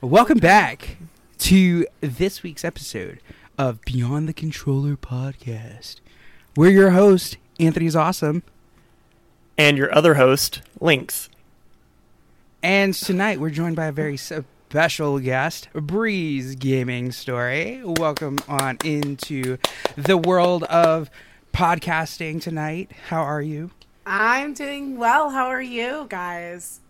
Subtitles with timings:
[0.00, 0.96] Welcome back
[1.38, 3.20] to this week's episode
[3.56, 5.96] of Beyond the Controller podcast.
[6.56, 8.42] We're your host, Anthony's awesome,
[9.56, 11.28] And your other host, Lynx.
[12.62, 17.80] and tonight we're joined by a very special guest, Brys Gaming Story.
[17.84, 19.58] Welcome on into
[19.96, 21.10] the world of
[21.52, 22.92] podcasting tonight.
[23.08, 23.72] How are you?
[24.06, 25.30] I'm doing well.
[25.30, 26.80] How are you guys?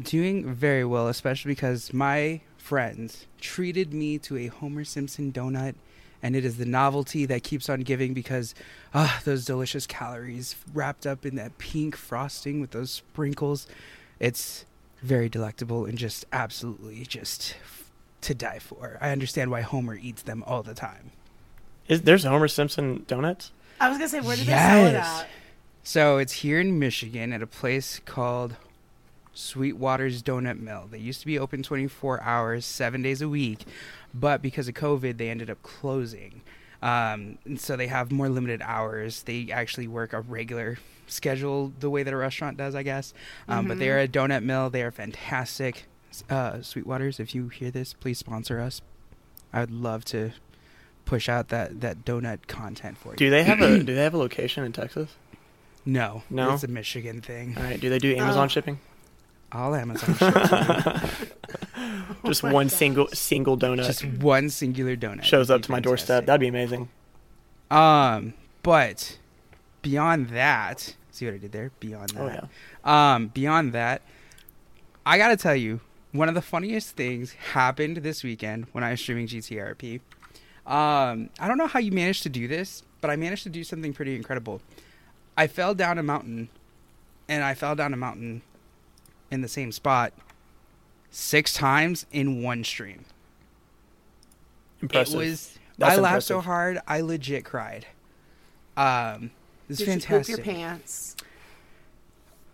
[0.00, 5.74] Doing very well, especially because my friends treated me to a Homer Simpson donut,
[6.22, 8.54] and it is the novelty that keeps on giving because
[8.94, 13.66] ah, those delicious calories wrapped up in that pink frosting with those sprinkles.
[14.18, 14.64] It's
[15.02, 17.54] very delectable and just absolutely just
[18.22, 18.96] to die for.
[18.98, 21.10] I understand why Homer eats them all the time.
[21.86, 23.52] Is there's Homer Simpson donuts?
[23.78, 25.26] I was gonna say, where did they sell it at?
[25.82, 28.56] So it's here in Michigan at a place called
[29.34, 30.88] Sweetwater's Donut Mill.
[30.90, 33.64] They used to be open 24 hours, seven days a week,
[34.14, 36.40] but because of COVID, they ended up closing.
[36.82, 39.22] Um, and so they have more limited hours.
[39.22, 43.12] They actually work a regular schedule the way that a restaurant does, I guess.
[43.48, 44.70] Um, But they are a donut mill.
[44.70, 45.86] They are fantastic.
[46.30, 48.80] Uh, Sweetwaters, if you hear this, please sponsor us.
[49.52, 50.32] I would love to
[51.06, 53.16] push out that, that donut content for you.
[53.16, 55.10] Do they have a do they have a location in Texas?
[55.86, 56.54] No, No?
[56.54, 57.54] it's a Michigan thing.
[57.58, 57.78] All right.
[57.80, 58.48] Do they do Amazon Oh.
[58.48, 58.78] shipping?
[59.54, 60.50] All Amazon ships.
[62.26, 62.76] Just Oh my one gosh.
[62.76, 66.24] single single donut just one singular donut shows up to my doorstep.
[66.26, 66.88] That'd be amazing.
[67.70, 68.32] Um,
[68.62, 69.18] but
[69.82, 71.70] beyond that, see what I did there?
[71.80, 72.48] Beyond that, Oh
[72.86, 73.14] yeah.
[73.14, 74.00] um, beyond that,
[75.04, 75.80] I gotta tell you,
[76.12, 80.00] one of the funniest things happened this weekend when I was streaming GTRP.
[80.66, 83.62] Um, I don't know how you managed to do this, but I managed to do
[83.64, 84.62] something pretty incredible.
[85.36, 86.48] I fell down a mountain,
[87.28, 88.40] and I fell down a mountain
[89.34, 90.14] in the same spot
[91.10, 93.04] six times in one stream.
[94.80, 95.14] Impressive.
[95.14, 95.58] It was.
[95.76, 97.86] That's I laughed so hard, I legit cried.
[98.76, 99.32] Um,
[99.68, 100.28] it's Did fantastic.
[100.28, 101.16] you poop your pants?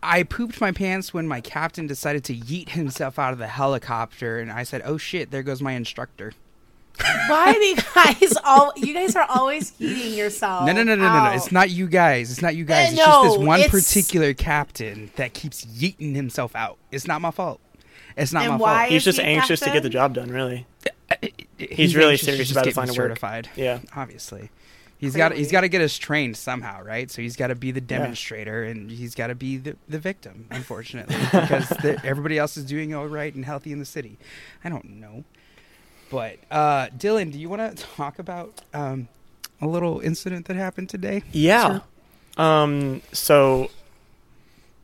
[0.02, 4.38] I pooped my pants when my captain decided to yeet himself out of the helicopter,
[4.38, 6.32] and I said, "Oh shit, there goes my instructor."
[7.28, 8.72] Why do you guys all?
[8.76, 10.66] You guys are always heating yourself.
[10.66, 11.30] no, no, no, no, no, no!
[11.30, 12.30] It's not you guys.
[12.30, 12.88] It's not you guys.
[12.88, 16.78] Uh, it's just this one it's- particular captain that keeps yeeting himself out.
[16.90, 17.60] It's not my fault.
[18.16, 20.30] It's not And my why He's just he anxious to get the job done.
[20.30, 20.66] Really.
[20.82, 21.32] fault.
[21.58, 23.10] He's really serious just about get finding me work.
[23.10, 23.48] certified.
[23.56, 23.80] Yeah.
[23.94, 24.50] obviously.
[24.98, 25.52] He's got he's Clearly.
[25.52, 27.10] got to get us trained somehow, right?
[27.10, 30.46] So he's got to be the demonstrator, and he's got to be the, the victim,
[30.50, 34.18] unfortunately, because the, everybody else is doing all right and healthy in the city.
[34.62, 35.24] I don't know,
[36.10, 39.08] but uh, Dylan, do you want to talk about um,
[39.60, 41.22] a little incident that happened today?
[41.32, 41.80] Yeah.
[42.36, 43.00] Um.
[43.12, 43.70] So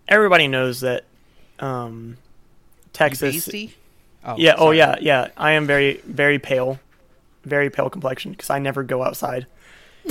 [0.08, 1.04] everybody knows that
[1.58, 2.16] um,
[2.92, 3.34] Texas.
[3.34, 3.74] Pasty?
[4.24, 4.54] Oh, yeah.
[4.56, 4.96] Oh yeah.
[5.00, 5.28] Yeah.
[5.36, 6.78] I am very very pale,
[7.44, 9.46] very pale complexion because I never go outside.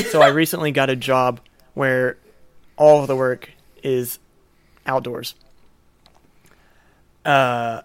[0.09, 1.39] So I recently got a job
[1.73, 2.17] where
[2.75, 3.51] all of the work
[3.81, 4.19] is
[4.85, 5.35] outdoors.
[7.23, 7.81] Uh.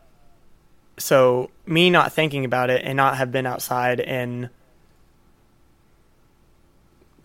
[1.00, 4.50] So me not thinking about it and not have been outside in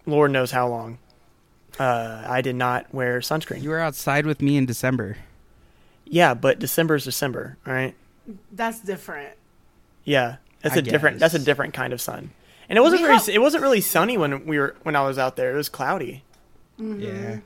[0.05, 0.97] Lord knows how long.
[1.79, 3.61] Uh, I did not wear sunscreen.
[3.61, 5.17] You were outside with me in December.
[6.05, 7.95] Yeah, but December is December, right?
[8.51, 9.33] That's different.
[10.03, 11.19] Yeah, that's I a different.
[11.19, 12.29] That's a different kind of sun.
[12.69, 13.17] And it wasn't We very.
[13.17, 15.51] have- It wasn't really sunny when we were when I was out there.
[15.53, 16.23] It was cloudy.
[16.79, 17.01] Mm-hmm.
[17.01, 17.39] Yeah,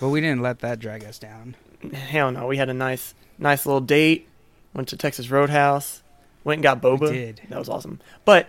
[0.00, 1.56] but we didn't let that drag us down.
[1.92, 4.28] Hell no, we had a nice, nice little date.
[4.74, 6.02] Went to Texas Roadhouse.
[6.42, 7.08] Went and got boba.
[7.10, 7.40] did.
[7.48, 8.00] That was awesome.
[8.24, 8.48] But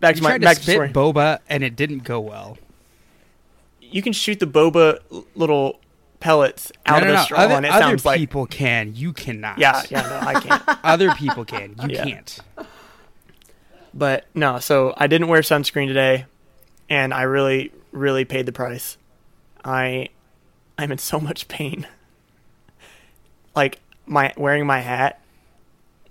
[0.00, 0.88] back You to my to back to spit story.
[0.90, 2.58] boba, and it didn't go well.
[3.80, 4.98] you can shoot the boba
[5.34, 5.78] little
[6.18, 7.22] pellets out no, of no, the no.
[7.24, 8.94] straw, Other, and it sounds like people can.
[8.96, 9.58] You cannot.
[9.58, 10.00] yeah, yeah.
[10.02, 10.62] No, I can't.
[10.84, 11.76] Other people can.
[11.82, 12.04] You Yeah.
[12.04, 12.38] can't.
[13.94, 16.26] But no, so I didn't wear sunscreen today,
[16.90, 18.98] and I really, really paid the price.
[19.64, 20.08] I,
[20.76, 21.86] I'm in so much pain.
[23.54, 25.18] Like my wearing my hat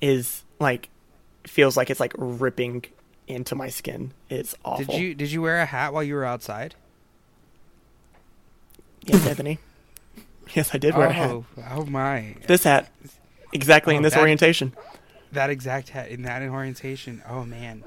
[0.06, 0.90] is like
[1.48, 2.86] feels like it's like ripping
[3.28, 4.12] into my skin.
[4.30, 4.86] It's awful.
[4.86, 6.76] Did you did you wear a hat while you were outside?
[9.04, 9.60] Yes, Anthony.
[10.54, 11.30] Yes, I did wear a hat.
[11.32, 12.36] Oh, oh my!
[12.48, 12.92] This hat,
[13.52, 14.74] exactly Oh, in this that- orientation.
[15.32, 17.22] That exact hat in that orientation.
[17.28, 17.84] Oh man!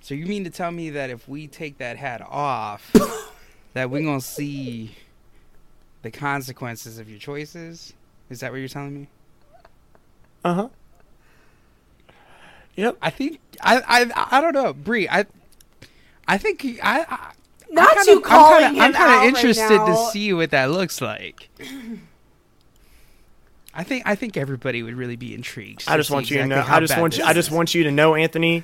[0.00, 2.90] So you mean to tell me that if we take that hat off,
[3.74, 4.94] that we're gonna see
[6.02, 7.92] the consequences of your choices?
[8.30, 9.08] Is that what you're telling me?
[10.44, 10.68] Uh huh.
[12.78, 12.96] Yep.
[13.02, 15.08] I think I I I don't know, Bree.
[15.08, 15.26] I
[16.28, 17.04] I think I.
[17.08, 17.32] I
[17.68, 20.32] Not I'm you kinda, calling I'm kinda, him I'm kinda out right interested to see
[20.32, 21.48] what that looks like.
[23.74, 25.84] I think I think everybody would really be intrigued.
[25.88, 26.64] I just see want you to know.
[26.66, 27.24] I just want you.
[27.24, 28.62] this I just want you to know, Anthony.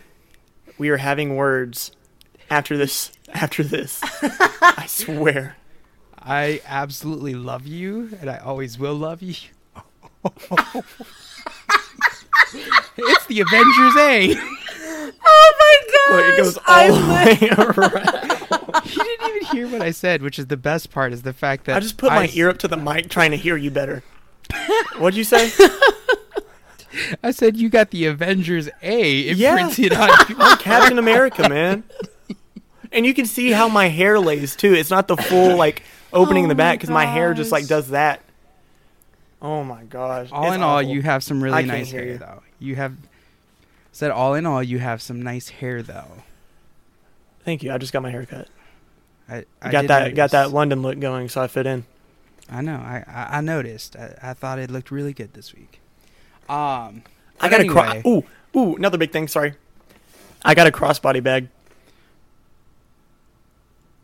[0.78, 1.90] We are having words
[2.50, 3.10] after this.
[3.32, 4.00] After this,
[4.62, 5.56] I swear.
[6.16, 9.34] I absolutely love you, and I always will love you.
[12.96, 14.34] it's the Avengers A.
[15.26, 16.32] Oh my Look, gosh!
[16.32, 18.84] it goes I all the way around.
[18.86, 21.12] you didn't even hear what I said, which is the best part.
[21.12, 23.36] Is the fact that I just put my ear up to the mic trying to
[23.36, 24.02] hear you better.
[24.98, 25.50] What'd you say?
[27.24, 29.56] I said you got the Avengers A Yeah.
[29.56, 30.36] imprinted on you.
[30.38, 31.82] I'm Captain America, man.
[32.92, 34.74] And you can see how my hair lays too.
[34.74, 37.64] It's not the full like opening in the Oh back because my hair just like
[37.64, 38.20] oh does that.
[39.44, 40.30] Oh my gosh!
[40.32, 40.88] All It's in all, awful.
[40.90, 42.18] you have some really can't nice hair, you.
[42.18, 42.42] though.
[42.58, 42.96] You have
[43.92, 46.22] said all in all, you have some nice hair, though.
[47.44, 47.70] Thank you.
[47.70, 48.48] I just got my hair cut.
[49.28, 50.14] I, I got did that.
[50.14, 50.50] Got that.
[50.50, 51.84] London look going, so I fit in.
[52.50, 52.76] I know.
[52.76, 53.96] I I, I noticed.
[53.96, 55.78] I, I thought it looked really good this week.
[56.48, 57.02] Um,
[57.38, 59.28] I but got a anyway, cro- ooh ooh another big thing.
[59.28, 59.52] Sorry,
[60.42, 61.48] I got a crossbody bag.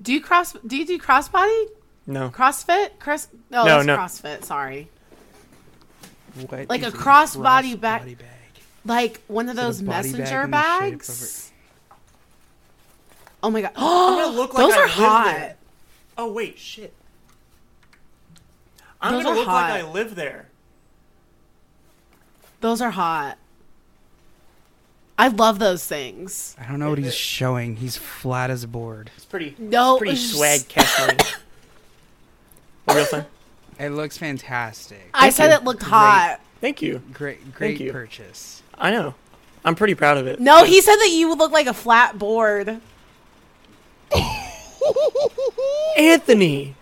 [0.03, 0.53] do you cross?
[0.67, 1.67] Do you do crossbody?
[2.07, 2.99] No, CrossFit?
[2.99, 3.29] Cross?
[3.51, 3.97] No, No, no.
[3.97, 4.45] CrossFit.
[4.45, 4.89] Sorry,
[6.49, 8.27] what like a crossbody crossbody bag- bag?
[8.85, 11.53] like one of Is it a those body bag messenger in the shape of bags.
[13.43, 13.75] Oh my god!
[13.75, 15.25] gonna like those I are hot.
[15.37, 15.57] there.
[16.19, 16.93] Oh wait, shit.
[19.01, 19.73] I'm Those gonna are look like.
[19.73, 20.49] I live there.
[22.61, 23.39] Those are hot.
[25.19, 26.55] I love those things.
[26.59, 27.77] I don't know what he's showing.
[27.77, 29.11] He's flat as a board.
[29.17, 29.55] It's pretty.
[29.59, 30.99] No, pretty it's swag cash
[32.85, 33.25] What real thing?
[33.81, 35.09] It looks fantastic.
[35.15, 35.55] I Thank said you.
[35.57, 35.91] it looked Great.
[35.91, 36.41] hot.
[36.61, 37.03] Thank you.
[37.15, 37.91] Great, great you.
[37.93, 38.63] purchase.
[38.77, 39.15] I know.
[39.65, 40.39] I'm pretty proud of it.
[40.39, 42.81] No, he said that you would look like a flat board.
[45.97, 46.75] Anthony.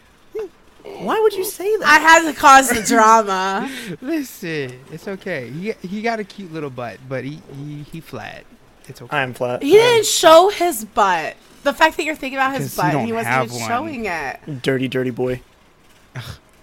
[0.83, 1.87] Why would you say that?
[1.87, 3.71] I had to cause the drama.
[4.01, 5.51] Listen, it's okay.
[5.51, 8.45] He he got a cute little butt, but he he, he flat.
[8.89, 9.17] It's okay.
[9.17, 9.63] I am flat.
[9.63, 11.37] He didn't show his butt.
[11.63, 13.61] The fact that you're thinking about his Because you butt, don't he wasn't have even
[13.61, 13.69] one.
[13.69, 14.63] showing it.
[14.63, 15.41] Dirty, dirty boy.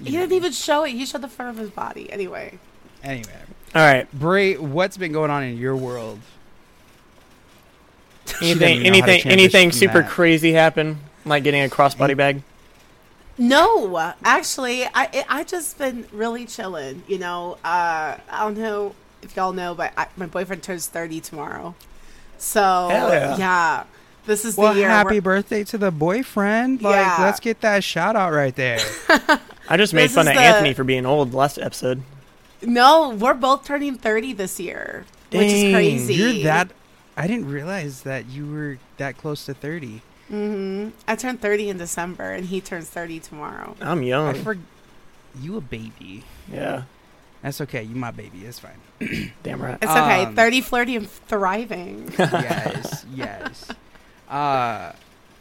[0.03, 0.91] He didn't even show it.
[0.91, 2.11] He showed the front of his body.
[2.11, 2.59] Anyway,
[3.03, 3.29] Anyway,
[3.75, 4.11] All right.
[4.13, 6.19] Bray, what's been going on in your world?
[8.25, 10.09] She doesn't Anything, even know how to anything, transition anything from super that.
[10.09, 10.97] crazy happen?
[11.25, 12.41] Like getting a crossbody bag?
[13.37, 17.03] no, actually, I I I just been really chilling.
[17.07, 21.19] You know, uh, I don't know if y'all know, but I, my boyfriend turns thirty
[21.19, 21.75] tomorrow.
[22.37, 23.37] So Hell yeah.
[23.37, 23.83] yeah,
[24.25, 24.89] this is Well, the year.
[24.89, 26.81] happy we're- birthday to the boyfriend.
[26.81, 27.17] Like, Yeah.
[27.19, 28.79] let's get that shout out right there.
[29.67, 32.03] I just made This fun of the- Anthony for being old last episode.
[32.61, 36.13] no, we're both turning thirty this year, which is crazy.
[36.15, 36.71] You're that.
[37.17, 40.01] I didn't realize that you were that close to 30.
[40.27, 43.75] hmm I turned thirty in December, and he turns thirty tomorrow.
[43.81, 44.33] I'm I young.
[44.43, 44.57] for
[45.39, 46.23] you a baby.
[46.51, 46.83] yeah.
[47.41, 47.83] That's okay.
[47.83, 48.43] You my baby.
[48.43, 49.31] It's fine.
[49.43, 49.77] Damn right.
[49.79, 50.23] It's okay.
[50.25, 52.11] Um, 30, flirty, and thriving.
[52.19, 53.69] yes, yes.
[54.27, 54.93] Uh,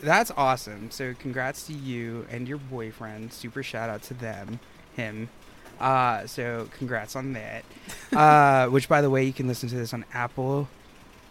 [0.04, 0.90] that's awesome.
[0.90, 3.32] So congrats to you and your boyfriend.
[3.32, 4.60] Super shout out to them,
[4.94, 5.28] him.
[5.80, 7.64] Uh, so congrats on that.
[8.14, 10.68] Uh, which by the way, you can listen to this on Apple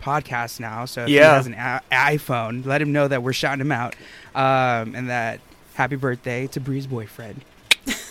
[0.01, 0.83] Podcasts now.
[0.83, 3.95] So if he has an a- iPhone, let him know that we're shouting him out.
[4.35, 5.39] Um, and that
[5.75, 7.45] happy birthday to Bree's boyfriend.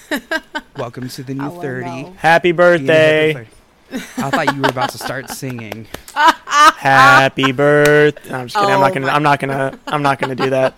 [0.79, 1.85] Welcome to the new I'll let him 30.
[2.05, 2.13] know.
[2.17, 3.49] Happy Being a birthday.
[3.93, 4.23] Hip of 30.
[4.27, 5.87] I thought you were about to start singing.
[6.15, 8.33] Happy birthday.
[8.33, 8.71] I'm just kidding.
[8.71, 9.07] I'm Oh not gonna.
[9.09, 9.79] I'm not gonna.
[9.87, 10.75] I'm not gonna do that.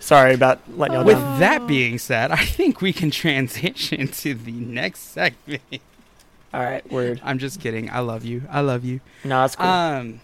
[0.00, 1.40] Sorry about letting y'all With down.
[1.40, 5.62] that being said, I think we can transition to the next segment.
[6.52, 6.88] All right.
[6.92, 7.20] Word.
[7.24, 7.90] I'm just kidding.
[7.90, 8.42] I love you.
[8.50, 9.00] I love you.
[9.24, 9.66] No, that's cool.
[9.66, 10.20] Um,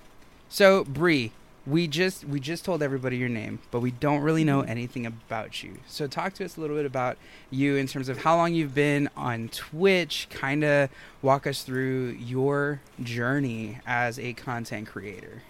[0.51, 1.33] so Bree,
[1.67, 5.63] we just we just told everybody your name, but we don't really know anything about
[5.63, 5.79] you.
[5.87, 7.19] So talk to us a little bit about
[7.51, 10.29] you in terms of how long you've been on Twitch.
[10.31, 10.91] Kind of
[11.23, 15.43] walk us through your journey as a content creator.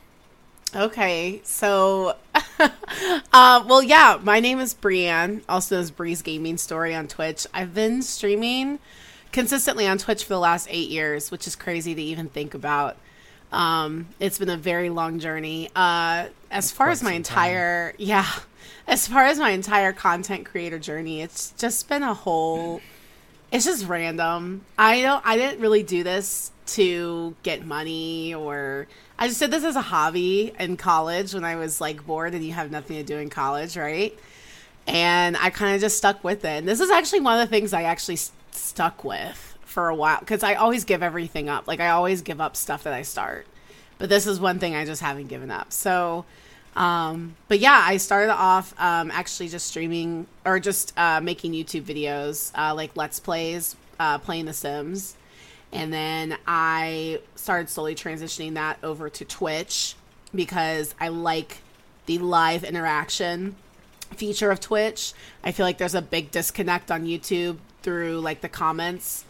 [0.75, 2.15] Okay, so,
[2.61, 7.45] uh, well, yeah, my name is Brienne, also known as Brys Gaming Story on Twitch.
[7.53, 8.79] I've been streaming
[9.33, 12.97] consistently on Twitch for the last eight years, which is crazy to even think about.
[13.53, 15.71] Um, it's been a very long journey.
[15.75, 17.47] Uh, as far as my some time.
[17.49, 18.27] entire, yeah,
[18.87, 22.81] as far as my entire content creator journey, it's just been a whole
[23.53, 24.65] it's just random.
[24.79, 28.87] I don't I didn't really do this to get money or
[29.19, 32.45] I just did this as a hobby in college when I was like bored and
[32.45, 34.17] you have nothing to do in college, right?
[34.87, 36.59] And I kind of just stuck with it.
[36.59, 39.95] And this is actually one of the things I actually s- stuck with for a
[39.95, 41.67] while because I always give everything up.
[41.67, 43.47] Like I always give up stuff that I start.
[43.99, 45.73] But this is one thing I just haven't given up.
[45.73, 46.25] So
[46.77, 51.83] um, but yeah, I started off um, actually just streaming or just uh, making YouTube
[51.83, 55.17] videos, uh, like Let's Plays, uh, playing The Sims,
[55.73, 59.97] and then I started slowly transitioning that over to Twitch
[60.35, 61.59] because I like
[62.07, 63.57] the live interaction
[64.15, 65.13] feature of Twitch.
[65.43, 69.25] I feel like there's a big disconnect on YouTube through like the comments.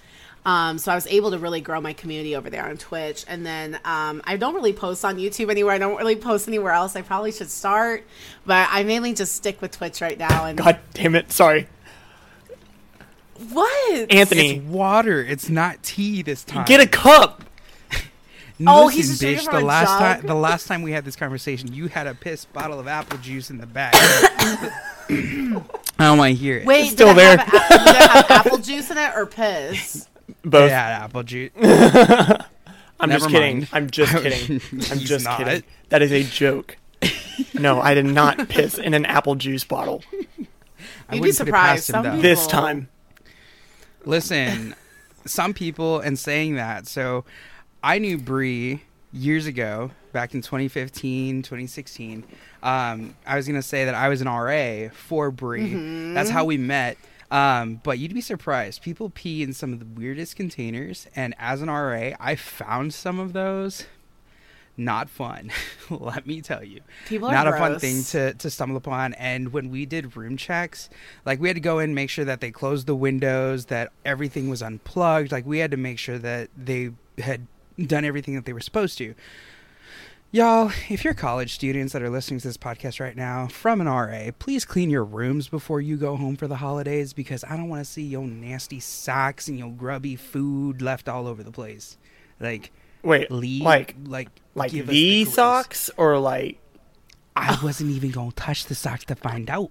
[0.45, 3.45] Um, so I was able to really grow my community over there on Twitch, and
[3.45, 5.75] then um, I don't really post on YouTube anywhere.
[5.75, 6.97] I don't really post anywhere else.
[6.97, 8.05] I probably should start,
[8.47, 10.47] but I mainly just stick with Twitch right now.
[10.47, 11.31] And God damn it!
[11.31, 11.69] Sorry,
[13.51, 14.57] what, Anthony.
[14.57, 15.23] It's water.
[15.23, 16.65] It's not tea this time.
[16.67, 17.45] Get a cup.
[18.67, 19.51] Oh, Listen, he's just bitch.
[19.51, 19.99] The a last jug?
[20.21, 23.17] time, the last time we had this conversation, you had a piss bottle of apple
[23.17, 23.95] juice in the back.
[25.09, 25.63] I
[25.99, 26.67] don't want to hear it.
[26.67, 27.35] Wait, still did there.
[27.37, 30.09] It have, a- did it have apple juice in it or piss?
[30.45, 30.71] Both.
[30.71, 31.51] Yeah, apple juice.
[33.03, 33.57] I'm Never just kidding.
[33.59, 33.69] mind.
[33.73, 34.61] I'm just kidding.
[34.91, 35.39] I'm just not.
[35.39, 35.63] kidding.
[35.89, 36.77] That is a joke.
[37.55, 40.05] no, I did not piss in an apple juice bottle
[41.09, 41.91] I You'd be wouldn't put it surprised.
[41.93, 42.89] past him, people- this time.
[44.05, 44.75] Listen,
[45.27, 46.87] some people and saying that.
[46.87, 47.25] So,
[47.83, 48.83] I knew Bree
[49.13, 52.25] years ago, back in 2015, 2016.
[52.63, 55.71] Um, I was gonna say that I was an RA for Bree.
[55.71, 56.15] Mm-hmm.
[56.15, 56.97] That's how we met.
[57.31, 58.83] Um, but you'd be surprised.
[58.83, 63.19] People pee in some of the weirdest containers, and as an RA, I found some
[63.21, 63.87] of those.
[64.77, 65.51] Not fun,
[65.91, 69.13] let me tell you People are not a fun thing to, to stumble upon.
[69.15, 70.89] And when we did room checks,
[71.27, 73.93] like we had to go in, and make sure that they closed the windows, that
[74.07, 75.33] everything was unplugged.
[75.33, 77.47] Like we had to make sure that they had
[77.79, 79.15] done everything that they were supposed to.
[80.33, 83.89] Y'all, if you're college students that are listening to this podcast right now from an
[83.89, 87.69] RA, please clean your rooms before you go home for the holidays because I don't
[87.69, 91.99] want to see your nasty socks and your grubby food left all over the place.
[92.39, 92.71] Like,
[93.03, 96.59] Wait, leave, like like, like give us the socks or like
[97.35, 99.71] I wasn't even gonna touch the socks to find out.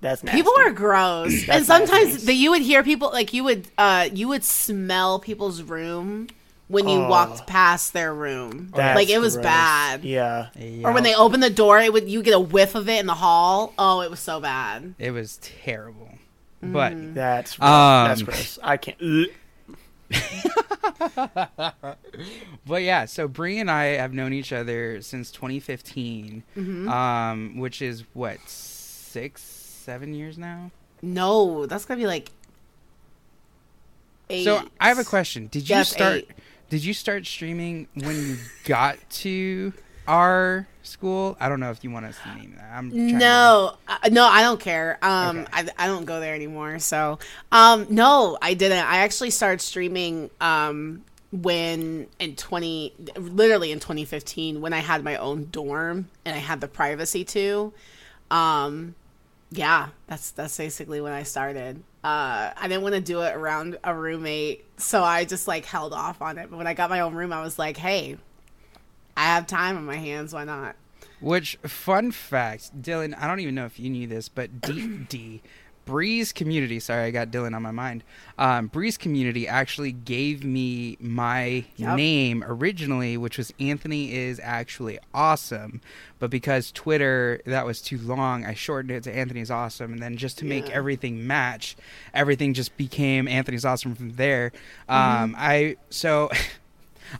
[0.00, 0.38] that's nasty.
[0.42, 2.26] People are gross, and sometimes nasty.
[2.26, 6.26] that you would hear people like you would uh you would smell people's room
[6.70, 7.08] when you Oh.
[7.08, 8.70] walked past their room.
[8.74, 9.44] That's like it was gross.
[9.44, 10.04] bad.
[10.04, 10.48] Yeah.
[10.84, 13.06] Or when they opened the door, it would you get a whiff of it in
[13.06, 13.74] the hall.
[13.78, 14.94] Oh, it was so bad.
[14.98, 16.06] It was terrible.
[16.62, 17.14] But Mm.
[17.14, 17.68] That's gross.
[17.70, 18.58] Um, that's gross.
[18.62, 19.00] I can't.
[19.02, 19.26] Ugh.
[22.66, 26.88] but yeah, so Bree and I have known each other since 2015, Mm-hmm.
[26.88, 30.70] um, which is what six, seven years now.
[31.02, 32.30] No, that's gonna be like
[34.28, 34.44] eight.
[34.44, 36.16] So I have a question: Did you Yes, start?
[36.18, 36.30] eight.
[36.70, 39.72] Did you start streaming when you got to
[40.08, 41.36] our school?
[41.40, 42.70] I don't know if you want us to name that.
[42.72, 44.98] I'm trying to- No, uh, no, I don't care.
[45.02, 45.48] Um, Okay.
[45.52, 46.78] I, I don't go there anymore.
[46.78, 47.18] So,
[47.52, 48.84] um, no, I didn't.
[48.86, 55.04] I actually started streaming um when in twenty, literally in twenty fifteen, when I had
[55.04, 57.72] my own dorm and I had the privacy too.
[58.32, 58.94] Um,
[59.50, 61.82] yeah, that's that's basically when I started.
[62.02, 65.92] Uh, I didn't want to do it around a roommate, so I just like held
[65.92, 66.50] off on it.
[66.50, 68.16] But when I got my own room, I was like, hey.
[69.16, 70.32] I have time on my hands.
[70.32, 70.76] Why not?
[71.20, 73.14] Which fun fact, Dylan?
[73.20, 75.42] I don't even know if you knew this, but D D
[75.84, 76.78] Breeze Community.
[76.78, 78.04] Sorry, I got Dylan on my mind.
[78.38, 81.96] Um, Breeze Community actually gave me my Yep.
[81.96, 85.80] name originally, which was Anthony is actually awesome,
[86.18, 90.16] but because Twitter that was too long, I shortened it to Anthony's awesome, and then
[90.16, 90.74] just to make Yeah.
[90.76, 91.76] everything match,
[92.14, 94.52] everything just became Anthony's awesome from there.
[94.88, 96.30] Um, I so.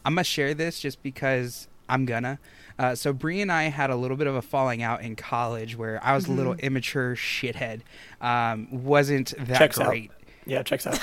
[0.05, 2.39] I'm gonna share this just because I'm gonna.
[2.81, 5.77] Uh, so Bree and I had a little bit of a falling out in college
[5.77, 6.65] where I was a little Mm-hmm.
[6.67, 7.83] immature shithead.
[8.23, 9.89] Um, wasn't that Checks out.
[9.89, 10.11] great.
[10.47, 10.99] Yeah, checks out.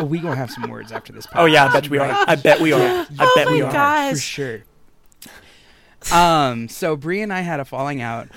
[0.00, 1.28] Oh, we gonna have some words after this.
[1.36, 2.10] Oh yeah, I bet we are.
[2.26, 2.80] I bet we are.
[2.80, 4.10] I Oh bet my we are.
[4.10, 4.62] For sure.
[6.12, 8.28] Um, so Bree and I had a falling out,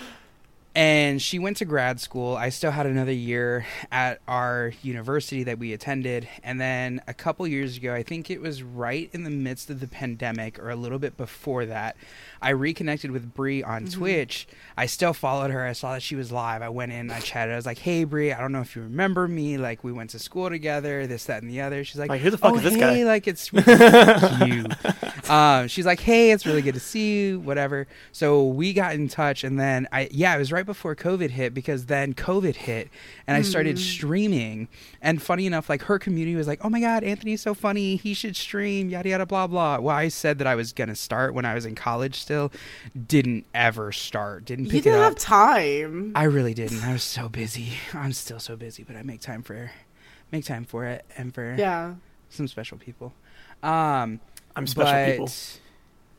[0.77, 2.35] and she went to grad school.
[2.37, 7.47] I still had another year at our university that we attended, and then a couple
[7.47, 10.75] years ago, I think it was right in the midst of the pandemic or a
[10.75, 11.97] little bit before that,
[12.43, 13.97] I reconnected with Bree on Mm-hmm.
[13.99, 14.47] Twitch.
[14.75, 15.65] I still followed her.
[15.65, 16.61] I saw that she was live.
[16.61, 17.53] I went in, I chatted.
[17.53, 19.57] I was like, "Hey, Bree, I don't know if you remember me.
[19.57, 21.07] Like, we went to school together.
[21.07, 22.79] This, that, and the other." She's like, Like, who the fuck oh, is this hey,
[22.79, 24.65] guy?" Like, it's you.
[25.33, 27.87] um, she's like, "Hey, it's really good to see you." Whatever.
[28.11, 31.55] So we got in touch, and then I, yeah, it was right before COVID hit
[31.55, 32.89] because then COVID hit,
[33.25, 34.67] and I started streaming.
[35.01, 37.95] And funny enough, like her community was like, "Oh my god, Anthony's so funny.
[37.95, 39.79] He should stream." Yada yada blah blah.
[39.79, 42.15] Well, I said that I was gonna start when I was in college.
[42.21, 42.51] Still,
[43.07, 44.45] didn't ever start.
[44.45, 45.13] Didn't You pick it didn't up.
[45.13, 46.11] have time.
[46.13, 46.83] I really didn't.
[46.83, 47.73] I was so busy.
[47.93, 49.71] I'm still so busy, but I make time for
[50.31, 51.95] make time for it and for Yeah.
[52.29, 53.13] some special people.
[53.63, 54.19] Um,
[54.55, 55.29] I'm special but, people.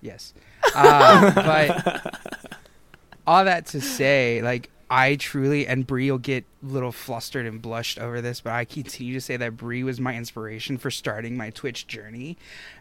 [0.01, 0.35] Yes.
[0.75, 2.15] Uh, but
[3.29, 7.61] all that to say, like I truly and Bree will get a little flustered and
[7.61, 11.37] blushed over this, but I continue to say that Bree was my inspiration for starting
[11.37, 12.39] my Twitch journey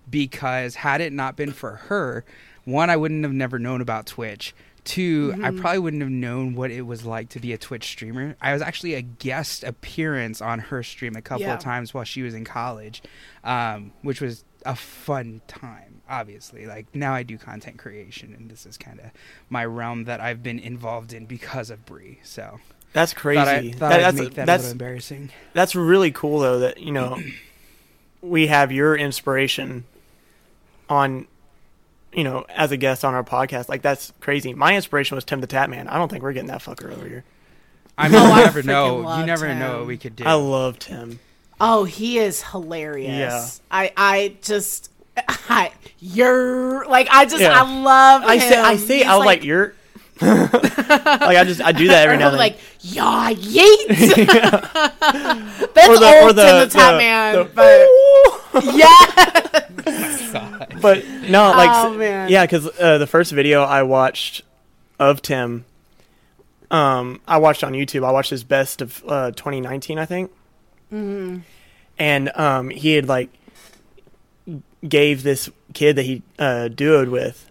[0.09, 2.23] because had it not been for her,
[2.63, 4.55] one, I wouldn't have never known about Twitch.
[4.85, 8.37] 2 I probably wouldn't have known what it was like to be a Twitch streamer.
[8.41, 11.55] I was actually a guest appearance on her stream a couple Yeah.
[11.55, 13.03] of times while she was in college,
[13.43, 15.86] um, which was a fun time.
[16.09, 19.05] Obviously, like now I do content creation, and this is kind of
[19.49, 22.19] my realm that I've been involved in because of Bree.
[22.23, 22.59] So
[22.93, 23.39] That's crazy.
[23.39, 25.29] thought, I, thought That- I'd that's make that a that's little embarrassing.
[25.53, 27.17] that's really cool though that you know
[28.21, 29.83] we have your inspiration
[30.89, 31.27] on
[32.13, 35.41] you know as a guest on our podcast like that's crazy my inspiration was tim
[35.41, 37.23] the Tatman i don't think we're getting that fucker over here
[37.97, 38.97] I mean, Oh, you I never know.
[38.99, 40.23] You loved never know what we could do.
[40.23, 41.19] i loved him
[41.59, 43.09] Oh, he is hilarious.
[43.71, 43.75] Yeah.
[43.75, 44.91] I I just
[45.49, 47.59] I, you're like I just Yeah.
[47.61, 48.29] I love him.
[48.29, 49.73] i say i say He's i was like, you're
[50.21, 53.87] like i just i do that every or now and then like, yeah, yeet.
[55.73, 57.87] That's Or the- old or the- Tim the Tap the- Man, the- but
[58.75, 59.05] yeah,
[60.81, 62.29] but no like Oh, man.
[62.29, 64.41] yeah because uh, the first video i watched
[64.99, 65.63] of tim
[66.71, 70.31] um i watched on youtube i watched his best of uh 2019 i think
[70.91, 71.39] Mm-hmm.
[71.99, 73.29] and um he had like
[74.87, 77.49] gave this kid that he uh duoed with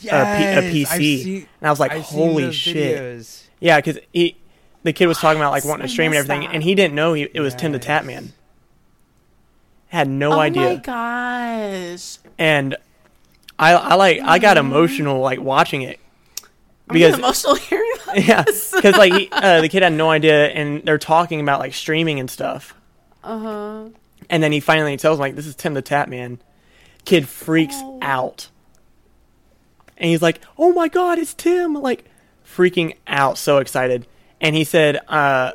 [0.00, 0.56] a, P- a Yes,
[0.92, 3.44] I've pc seen- and i was like I've holy shit videos.
[3.60, 4.36] yeah because he
[4.84, 6.54] the kid was talking about like wanting to stream and everything that.
[6.54, 8.28] and he didn't know he, it was tim the Tatman
[9.88, 12.76] had no oh idea Oh my gosh, and
[13.58, 14.42] I, I like I Mm-hmm.
[14.42, 15.98] got emotional like watching it
[16.90, 18.24] I'm because emotional hearing that.
[18.26, 21.74] yeah because like he, uh, the kid had no idea and they're talking about like
[21.74, 22.74] streaming and stuff
[23.24, 23.88] Uh huh.
[24.30, 26.38] and then he finally tells him like this is Tim the Tatman
[27.08, 27.98] kid freaks Oh.
[28.02, 28.48] out
[29.96, 32.04] and he's like oh my god it's Tim like
[32.46, 34.06] freaking out so excited
[34.40, 35.52] and he said uh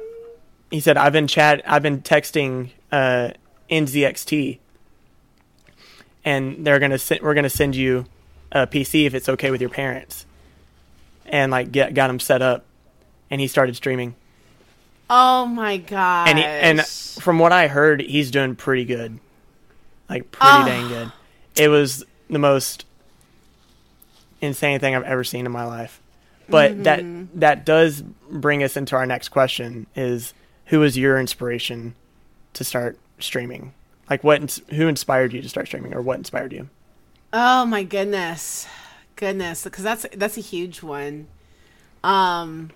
[0.71, 3.29] he said I've been chat I've been texting uh
[3.69, 4.59] NZXT
[6.25, 8.05] and they're gonna send we're gonna send you
[8.51, 10.25] a PC if it's okay with your parents
[11.25, 12.65] and like get got him set up
[13.29, 14.15] and he started streaming
[15.09, 16.29] Oh my god!
[16.29, 19.19] and he, and from what I heard he's doing pretty good
[20.09, 20.65] like pretty Ah.
[20.65, 21.11] dang good
[21.55, 22.85] it was the most
[24.41, 25.99] insane thing I've ever seen in my life
[26.49, 26.83] but Mm-hmm.
[26.83, 30.33] that that does bring us into our next question is
[30.67, 31.95] who was your inspiration
[32.53, 33.73] to start streaming
[34.09, 36.69] like what ins- who inspired you to start streaming or what inspired you
[37.35, 38.67] Oh my goodness,
[39.15, 41.25] goodness, because that's that's a huge one.
[42.03, 42.69] Um,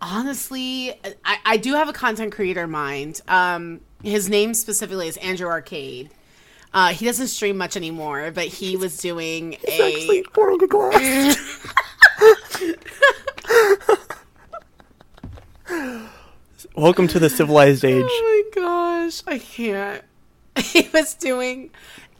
[0.00, 0.92] honestly,
[1.24, 3.20] I, I do have a content creator in mind.
[3.28, 6.10] Um, his name specifically is Andrew Arcade.
[6.74, 10.22] Uh, he doesn't stream much anymore, but he was doing a.
[10.32, 11.36] pouring a glass
[16.76, 20.02] welcome to the civilized age Oh my gosh, I can't.
[20.56, 21.70] He was doing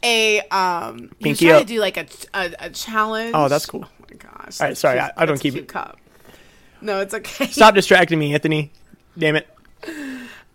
[0.03, 0.97] a um.
[0.97, 1.61] He was Pinky trying up.
[1.61, 3.31] to do like a a, a challenge.
[3.33, 3.85] Oh, that's cool.
[3.85, 4.59] Oh my gosh.
[4.59, 5.11] All right, sorry, cute.
[5.17, 5.97] I- I don't keep cute it- cup.
[6.81, 7.47] No, it's okay.
[7.47, 8.71] stop distracting me anthony
[9.17, 9.47] damn it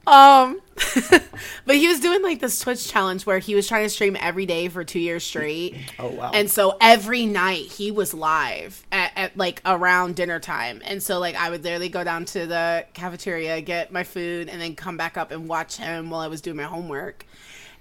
[0.06, 0.60] Um,
[1.66, 4.46] but he was doing like this Twitch challenge where he was trying to stream every
[4.46, 5.76] day for two years straight.
[5.98, 10.80] oh wow And so every night he was live at, at like around dinner time.
[10.84, 14.60] And so like I would literally go down to the cafeteria, get my food, and
[14.60, 17.26] then come back up and watch him while I was doing my homework.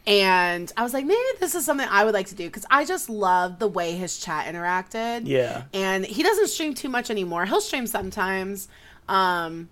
[0.06, 2.84] And I was like, maybe this is something I would like to do because I
[2.86, 5.22] just love the way his chat interacted.
[5.26, 5.64] Yeah.
[5.74, 7.46] And he doesn't stream too much anymore.
[7.46, 8.68] He'll stream sometimes.
[9.08, 9.70] Um,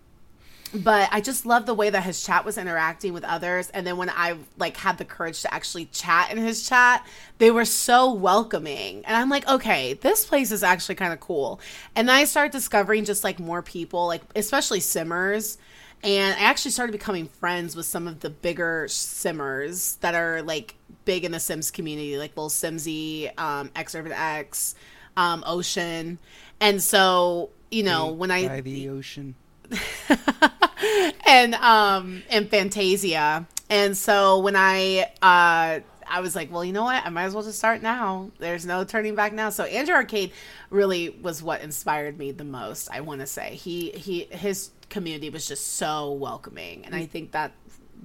[0.73, 3.69] but I just love the way that his chat was interacting with others.
[3.69, 7.05] And then when I like had the courage to actually chat in his chat,
[7.37, 9.05] they were so welcoming.
[9.05, 11.59] And I'm like, okay, this place is actually kind of cool.
[11.95, 15.57] And then I started discovering just like more people, like especially simmers.
[16.03, 20.75] And I actually started becoming friends with some of the bigger simmers that are like
[21.05, 24.75] big in the Sims community, like Lil Simsy, um, X Urban X,
[25.15, 26.19] um, Ocean.
[26.59, 29.35] And so, you know, when I by the ocean.
[31.25, 33.47] and um and Fantasia.
[33.69, 37.05] And so when I uh I was like, well, you know what?
[37.05, 38.31] I might as well just start now.
[38.39, 39.49] There's no turning back now.
[39.49, 40.31] So Andrew Arcade
[40.69, 42.89] really was what inspired me the most.
[42.91, 47.31] I want to say he he his community was just so welcoming, and I think
[47.31, 47.51] that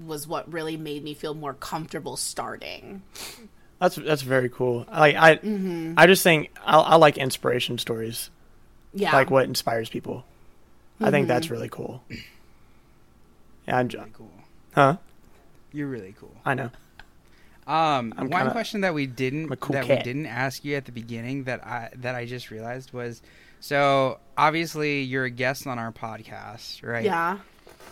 [0.05, 3.03] was what really made me feel more comfortable starting.
[3.79, 4.85] That's that's very cool.
[4.91, 5.95] Like I, Mm-hmm.
[5.97, 8.31] I just think I, I like inspiration stories,
[8.93, 10.25] Yeah, like what inspires people.
[11.01, 11.55] I think that's Mm-hmm.
[11.55, 12.03] really cool.
[13.69, 14.31] Yeah, I'm, Really cool.
[14.75, 14.97] huh?
[15.73, 16.35] You're really cool.
[16.45, 16.71] I know.
[17.65, 19.99] Um, I'm one kinda- question that we didn't cool that cat.
[19.99, 23.23] we didn't ask you at the beginning that I that I just realized was,
[23.61, 27.05] So obviously you're a guest on our podcast, right?
[27.05, 27.39] Yeah.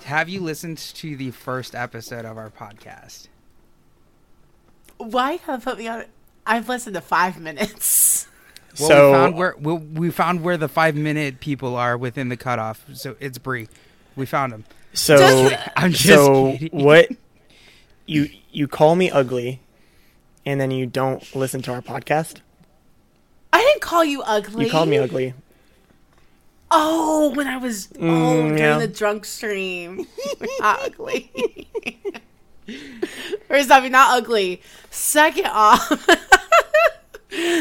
[0.06, 3.28] Have you listened to the first episode of our podcast?
[4.98, 6.04] Why gotta put me on?
[6.44, 8.26] I've listened to five minutes.
[8.78, 12.28] Well, so we found where we, we found where the five minute people are within
[12.28, 12.84] the cutoff.
[12.92, 13.68] So it's Bree.
[14.16, 14.64] We found them.
[14.92, 16.84] so I'm just so kidding.
[16.84, 17.08] what
[18.06, 19.60] you you call me ugly
[20.46, 22.38] and then you don't listen to our podcast?
[23.52, 24.66] I didn't call you ugly.
[24.66, 25.34] You called me ugly.
[26.70, 28.78] Oh, when I was oh Mm, during yeah.
[28.78, 30.06] the drunk stream.
[30.60, 31.68] not ugly.
[33.48, 34.62] First off, you're not ugly.
[34.90, 35.90] Second off,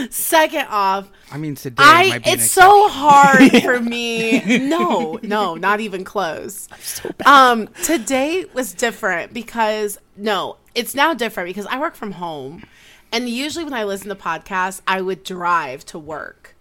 [0.09, 4.59] second off, I mean, today I it's so hard for me.
[4.67, 6.67] No, no, not even close.
[6.79, 7.27] So bad.
[7.27, 12.63] Um, today was different because no, it's now different because I work from home,
[13.11, 16.55] and usually when I listen to podcasts, I would drive to work,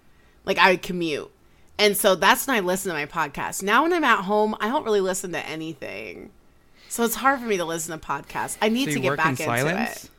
[0.44, 1.30] like I would commute,
[1.78, 3.62] and so that's when I listen to my podcast.
[3.62, 6.30] Now when I'm at home, I don't really listen to anything,
[6.88, 8.58] so it's hard for me to listen to podcasts.
[8.60, 10.04] I need So to get back in into silence.
[10.04, 10.10] it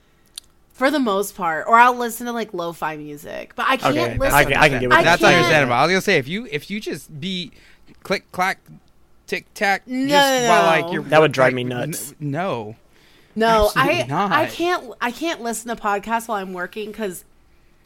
[0.79, 4.17] for the most part, or I'll listen to like lo-fi music, but I can't Okay,
[4.17, 4.33] listen.
[4.33, 5.73] I can- I can get with That's understandable.
[5.73, 7.51] I was gonna say if you if you just be
[8.01, 8.59] click clack,
[9.27, 12.15] tick tack, No, just no, while like you're That would drive like, me n- nuts.
[12.19, 12.75] no,
[13.35, 14.31] No, I not.
[14.31, 17.25] I can't I can't listen to podcasts while I'm working because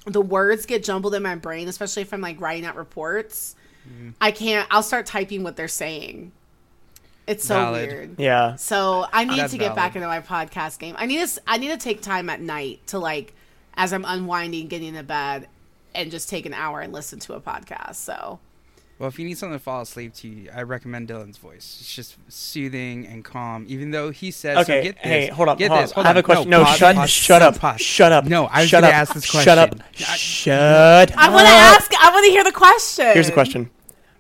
[0.05, 3.55] the words get jumbled in my brain, especially if I'm like writing out reports.
[3.89, 4.09] Mm-hmm.
[4.21, 4.67] I can't.
[4.71, 6.31] I'll start typing what they're saying.
[7.27, 7.89] It's so Valid.
[7.89, 8.19] weird.
[8.19, 8.55] Yeah.
[8.55, 10.95] So I need That's to get back into my podcast game.
[10.97, 11.23] I need to.
[11.23, 13.33] s- I need to take time at night to like,
[13.75, 15.47] as I'm unwinding, getting into bed,
[15.95, 17.95] and just take an hour and listen to a podcast.
[17.95, 18.39] So
[18.99, 21.77] Well, if you need something to fall asleep to, I recommend Dylan's voice.
[21.79, 24.57] It's just soothing and calm, even though he says.
[24.59, 24.79] Okay.
[24.81, 25.57] so get this, hey, hold on.
[25.57, 25.91] Get hold this.
[25.91, 25.95] on.
[25.95, 26.19] Hold I have on.
[26.19, 26.49] a question.
[26.49, 27.59] No, pause, shut, pause, shut up.
[27.59, 27.79] pause.
[27.81, 28.25] Shut up.
[28.25, 28.99] No, I was shut gonna up.
[28.99, 29.69] ask this Shut up.
[29.79, 30.17] question.
[30.17, 31.17] Shut.
[31.17, 31.79] I want to up.
[31.79, 31.91] ask.
[31.97, 33.13] I want to hear the question.
[33.13, 33.69] Here's the question.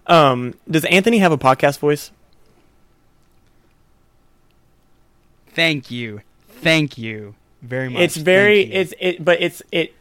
[0.07, 2.11] Um, does Anthony have a podcast voice?
[5.55, 8.01] Thank you, thank you very much.
[8.01, 9.93] it's very it's it but it's it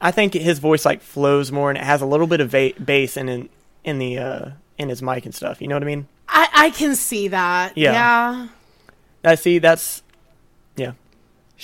[0.00, 2.72] i think his voice like flows more and it has a little bit of va-
[2.84, 3.48] bass in in,
[3.82, 6.70] in the uh in his mic and stuff you know what i mean I, I
[6.70, 7.76] can see that.
[7.78, 7.92] Yeah.
[7.92, 8.48] yeah.
[9.30, 10.02] i see that's
[10.76, 10.92] yeah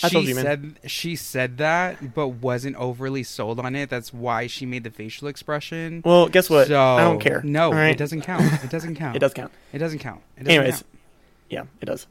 [0.02, 0.44] I she told you, man.
[0.44, 3.90] said she said that, but wasn't overly sold on it.
[3.90, 6.00] That's why she made the facial expression.
[6.04, 7.90] well guess what So, i don't care No, All right?
[7.90, 8.44] it doesn't count.
[8.64, 9.16] It doesn't count.
[9.16, 10.22] it does count It doesn't count.
[10.36, 10.86] It doesn't anyways count.
[11.50, 12.06] yeah it does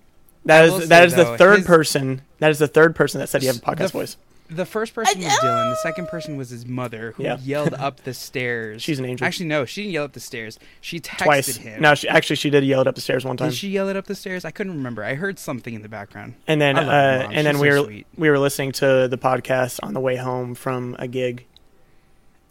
[0.46, 3.20] that will is that say, is the third his- person that is the third person
[3.20, 4.18] that said you have a The podcast f- voice
[4.50, 5.70] The first person was Dylan.
[5.72, 7.38] The second person was his mother, who Yeah.
[7.40, 8.82] yelled up the stairs.
[8.82, 9.28] She's an angel.
[9.28, 10.58] Actually, no, she didn't yell up the stairs.
[10.82, 11.82] She texted twice him.
[11.82, 13.90] no she actually she did yell it up the stairs one time Did she yell
[13.90, 14.46] it up the stairs?
[14.46, 15.04] I couldn't remember.
[15.04, 16.34] I heard something in the background.
[16.48, 16.82] and then uh,
[17.20, 17.32] her mom.
[17.36, 18.08] and then we so were sweet.
[18.18, 21.46] we were listening to the podcast on the way home from a gig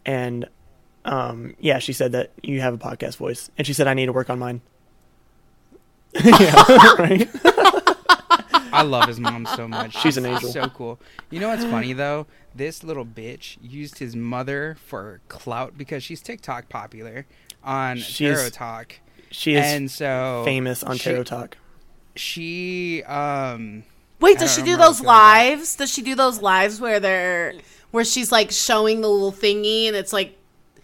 [0.05, 0.47] and
[1.05, 4.05] um yeah she said that you have a podcast voice and she said i need
[4.05, 4.61] to work on mine
[6.25, 6.63] yeah
[6.99, 7.29] right
[8.79, 9.95] I love his mom so much.
[9.97, 10.49] She's an angel.
[10.51, 10.99] So cool.
[11.29, 12.27] You know what's funny though?
[12.55, 17.25] This little bitch used his mother for clout because she's TikTok popular
[17.63, 18.95] on She's Tarot Talk,
[19.31, 21.57] she is and so famous on she- tarot talk
[22.15, 23.83] She um
[24.19, 25.15] Wait, does she do those what's going on.
[25.57, 25.75] lives?
[25.77, 27.53] Does she do those lives where they're
[27.91, 30.29] where she's like showing the little thingy and it's like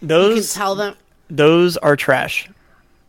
[0.00, 0.94] can those tell them?
[1.30, 2.48] those are trash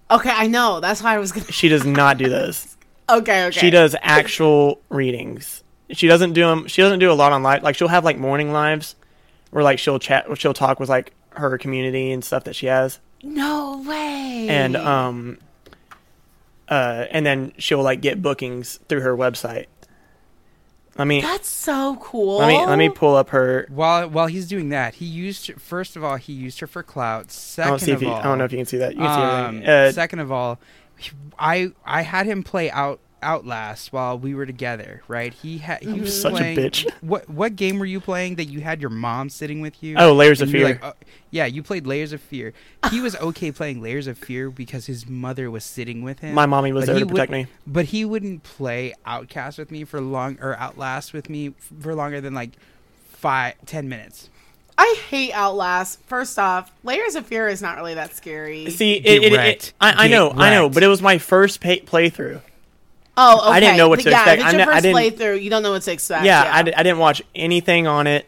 [0.10, 0.80] Okay, I know.
[0.80, 1.52] That's why I was gonna.
[1.52, 2.77] she does not do those
[3.10, 3.60] Okay, okay.
[3.60, 7.64] she does actual readings she doesn't do them she doesn't do a lot on live
[7.64, 8.96] like she'll have like morning lives
[9.52, 13.00] where like she'll chat she'll talk with like her community and stuff that she has
[13.24, 14.48] No way.
[14.50, 15.38] and um
[16.68, 19.68] uh and then she'll like get bookings through her website
[20.98, 22.40] let me that's so cool.
[22.40, 25.96] let me let me pull up her while while he's doing that, he used first
[25.96, 27.26] of all he used her for clout.
[27.28, 28.78] I Second don't see if of you, all, I don't know if you can see
[28.78, 30.60] that you can see Um, everything uh, second of all, he-
[31.38, 35.34] I I had him play out Outlast while we were together, right?
[35.34, 36.02] He had he mm-hmm.
[36.02, 36.90] was Such a bitch.
[37.02, 39.96] What what game were you playing that you had your mom sitting with you?
[39.98, 40.94] oh layers of fear like, oh,
[41.32, 42.54] yeah, you played Layers of Fear.
[42.90, 46.36] He was okay playing Layers of Fear because his mother was sitting with him.
[46.36, 49.84] my mommy was but there to protect me But he wouldn't play Outcast with me
[49.84, 52.52] for long or Outlast with me for longer than like
[53.10, 54.30] five ten minutes.
[54.78, 56.00] I hate Outlast.
[56.06, 58.70] First off, Layers of Fear is not really that scary.
[58.70, 59.74] see it, Get it, it.
[59.82, 62.42] I, I Get know I know but it was my first pay, playthrough
[63.18, 63.50] oh, okay.
[63.58, 64.40] I didn't know what to yeah, expect.
[64.42, 66.26] If I it's your kn- I first didn't- playthrough, you don't know what to expect.
[66.26, 68.28] yeah, Yeah, I, I didn't watch anything on it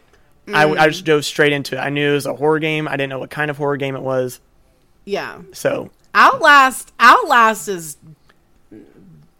[0.52, 0.88] I, Mm.
[0.90, 3.20] just dove straight into it I knew it was a horror game I didn't know
[3.20, 4.40] what kind of horror game it was
[5.06, 5.42] yeah.
[5.54, 6.92] so Outlast.
[7.00, 7.98] Outlast is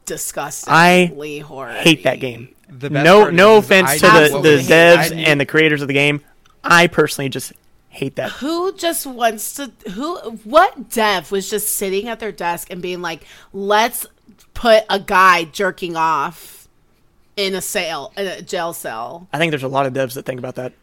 [0.06, 1.72] disgustingly horror.
[1.74, 5.40] hate that game The best no no is, is offense to the, the devs and
[5.40, 6.22] the creators of the game
[6.64, 7.54] i personally just
[7.92, 8.32] Hate that.
[8.34, 9.72] Who just wants to?
[9.92, 10.18] Who?
[10.44, 14.06] What dev was just sitting at their desk and being like, "Let's
[14.54, 16.68] put a guy jerking off
[17.36, 20.26] in a cell, in a jail cell." I think there's a lot of devs that
[20.28, 20.74] think about that.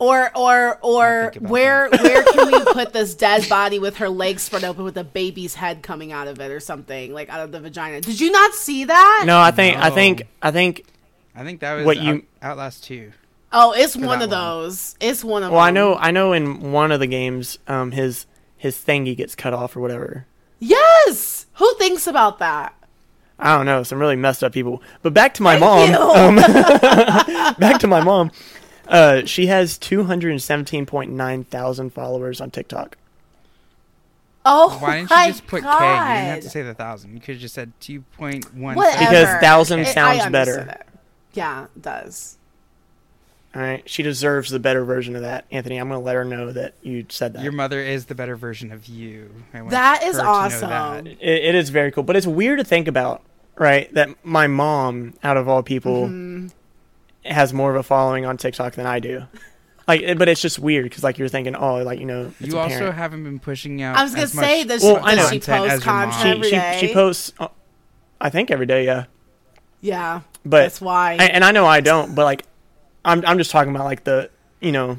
[0.00, 4.08] Or or or think about where where can we put this dead body with her
[4.08, 7.40] legs spread open with a baby's head coming out of it or something like out
[7.40, 8.00] of the vagina?
[8.00, 9.22] Did you not see that?
[9.24, 10.84] No, I think I think I think.
[11.32, 13.12] I think that was What Out- you- Outlast 2.
[13.52, 14.30] Oh, it's one that of one.
[14.30, 14.96] those.
[15.00, 15.66] It's one of Well, them.
[15.68, 19.52] I know I know in one of the games, um, his his thingy gets cut
[19.52, 20.26] off or whatever.
[20.58, 21.46] Yes.
[21.54, 22.74] Who thinks about that?
[23.38, 24.82] I don't know, some really messed up people.
[25.02, 26.36] But back to my Thank mom.
[26.36, 26.42] you.
[26.44, 28.30] Um, back to my mom.
[28.86, 32.96] Uh, she has two hundred and seventeen point nine thousand followers on TikTok.
[34.44, 35.78] Oh, Why didn't you just put God.
[35.78, 35.84] K?
[35.84, 37.12] You didn't have to say the thousand.
[37.14, 38.42] You could have just said 2.1.
[38.74, 40.60] Because thousand It- sounds I better.
[40.60, 40.86] it.
[41.34, 42.38] Yeah, it does.
[43.52, 45.78] All right, she deserves the better version of that, Anthony.
[45.78, 47.42] I'm gonna let her know that you said that.
[47.42, 49.34] Your mother is the better version of you.
[49.70, 50.68] That is her to know awesome.
[50.70, 51.06] that.
[51.06, 53.22] it, it is very cool, but it's weird to think about,
[53.56, 53.92] right?
[53.94, 56.46] That my mom, out of all people, Mm-hmm.
[57.24, 59.24] has more of a following on TikTok than I do.
[59.88, 62.58] Like, but it's just weird because like you're thinking, oh, like you know, it's You
[62.60, 62.94] also parent.
[62.96, 63.96] haven been pushing out.
[63.96, 65.26] I was gonna as say, does, Well, I know.
[65.28, 66.10] she posts post as your mom.
[66.12, 66.78] content she every she day?
[66.88, 67.48] she posts, uh,
[68.20, 69.06] I think every day, yeah.
[69.80, 71.16] Yeah, But that's why.
[71.18, 72.44] I, and I know I don't, but like,
[73.04, 74.98] I'm I'm just talking about like the you know,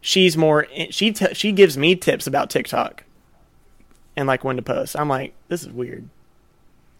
[0.00, 3.04] she's more she t- she gives me tips about TikTok,
[4.16, 4.96] and like when to post.
[4.98, 6.08] I'm like, this is weird.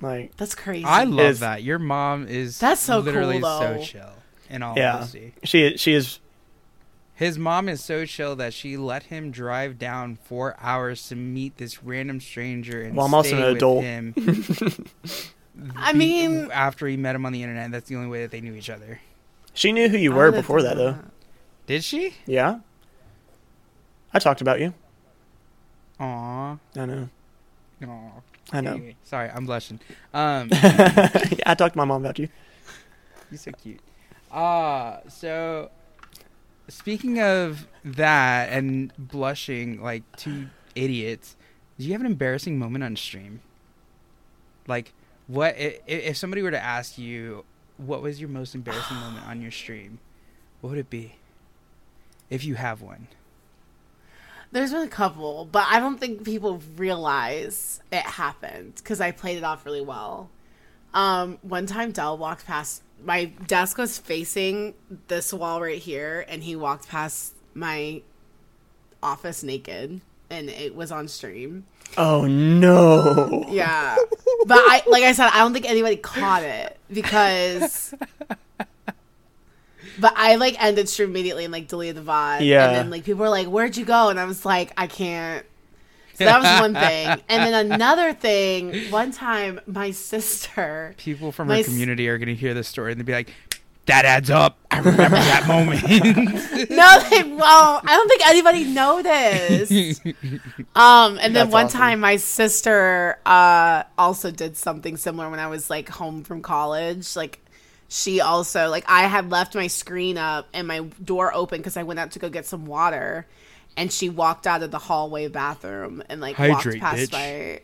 [0.02, 0.84] Like, that's crazy.
[0.84, 1.62] I love is- that.
[1.62, 4.12] Your mom is That's so literally cool, so chill.
[4.50, 5.32] In all yeah, honesty.
[5.42, 6.18] she she is
[7.14, 11.56] His mom is so chill that she let him drive down four hours to meet
[11.56, 13.82] this random stranger and Well, I'm also stay an with adult.
[13.84, 14.14] him.
[15.76, 18.40] I mean- after he met him on the internet, that's the only way that they
[18.42, 19.00] knew each other.
[19.56, 20.96] She knew who you were before that though.
[21.66, 22.14] Did she?
[22.26, 22.60] Yeah,
[24.14, 24.72] I talked about you.
[25.98, 26.56] Aw.
[26.76, 27.08] I know.
[27.84, 28.10] Aw.
[28.52, 28.72] I know.
[28.74, 29.80] Anyway, sorry, I'm blushing.
[30.14, 32.28] Um, I talked to my mom about you.
[33.30, 33.80] You're so cute.
[34.30, 35.70] Uh so
[36.68, 41.36] speaking of that and blushing like two idiots,
[41.78, 43.40] do you have an embarrassing moment on stream?
[44.68, 44.92] Like
[45.28, 47.44] what i- i- if somebody were to ask you
[47.76, 49.98] what was your most embarrassing moment on your stream?
[50.60, 51.16] What would it be?
[52.30, 53.08] If you have one.
[54.52, 59.38] There's been a couple, but I don't think people realize it happened because I played
[59.38, 60.30] it off really well.
[60.94, 64.74] Um, one time Dell walked past my desk was facing
[65.08, 68.02] this wall right here, and he walked past my
[69.02, 71.64] office naked, and it was on stream.
[71.96, 73.46] Oh no.
[73.48, 73.96] Yeah,
[74.46, 77.94] but I like I said, I don't think anybody caught it because.
[79.98, 82.46] But I like ended stream immediately and like deleted the VOD.
[82.46, 82.66] Yeah.
[82.66, 84.10] And then like people were like, Where'd you go?
[84.10, 85.44] And I was like, I can't.
[86.14, 87.08] So that was one thing.
[87.30, 92.18] And then another thing, one time my sister People from My our s- community are
[92.18, 93.32] going to hear this story and they'll be like,
[93.86, 94.58] that adds up.
[94.70, 95.82] I remember that moment.
[96.70, 97.42] No, they won't.
[97.44, 100.00] I don't think anybody noticed.
[100.74, 101.78] Um, and then That's one awesome.
[101.80, 107.16] time my sister uh also did something similar when I was like home from college.
[107.16, 107.40] Like
[107.88, 111.84] she also like I had left my screen up and my door open because I
[111.84, 113.26] went out to go get some water,
[113.76, 117.62] and she walked out of the hallway bathroom and like Hydrate, walked past bitch.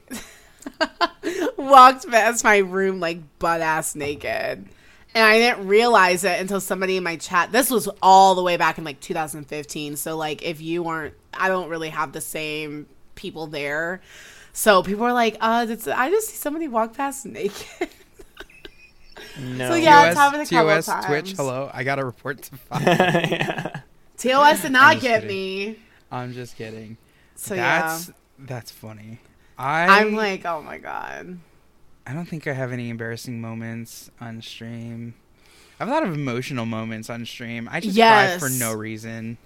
[0.79, 4.69] my walked past my room like butt ass naked.
[5.15, 7.53] And I didn't realize it until somebody in my chat.
[7.53, 9.97] This was all the way back in like 2015.
[9.97, 14.01] So like if you weren't I don't really have the same people there.
[14.53, 17.89] So people were like, uh, did I just see somebody walk past naked?
[19.39, 19.71] No.
[19.71, 20.07] So, yeah.
[20.07, 21.07] it's TOS, happened a couple TOS, times.
[21.07, 21.71] Twitch, hello.
[21.73, 23.83] I got a report to file.
[24.19, 25.29] TOS did not get kidding.
[25.29, 25.79] me.
[26.11, 26.99] I'm just kidding.
[27.37, 28.15] So that's yeah.
[28.41, 29.21] that's funny.
[29.59, 31.39] I I'm like, oh my god.
[32.07, 35.15] I don't think I have any embarrassing moments on stream.
[35.79, 37.69] I have a lot of emotional moments on stream.
[37.71, 38.39] I just Yes.
[38.41, 39.39] cry for no reason.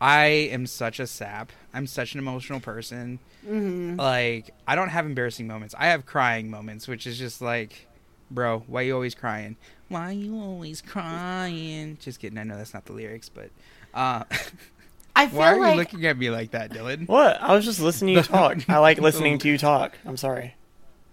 [0.00, 1.50] I am such a sap.
[1.74, 3.18] I'm such an emotional person.
[3.44, 5.74] hmm Like I don't have embarrassing moments.
[5.78, 7.86] I have crying moments, which is just like,
[8.30, 9.56] bro, why you always crying?
[9.88, 11.96] Why you always crying?
[12.00, 12.38] Just kidding.
[12.38, 13.50] I know that's not the lyrics, but
[13.94, 14.22] uh,
[15.16, 17.08] I feel like why are like you looking at me like that, Dylan?
[17.08, 17.40] What?
[17.42, 18.68] I was just listening to you talk.
[18.68, 19.98] I like listening to you talk.
[20.06, 20.54] I'm sorry.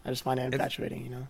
[0.06, 1.28] I just find it infatuating, you know.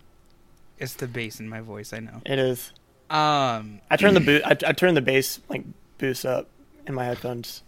[0.78, 1.92] It's the bass in my voice.
[1.92, 2.20] I know.
[2.26, 2.72] It is.
[3.08, 4.42] Um, I turn the boot.
[4.44, 5.64] I, I turn the bass like
[5.98, 6.48] boost up
[6.86, 7.62] in my headphones.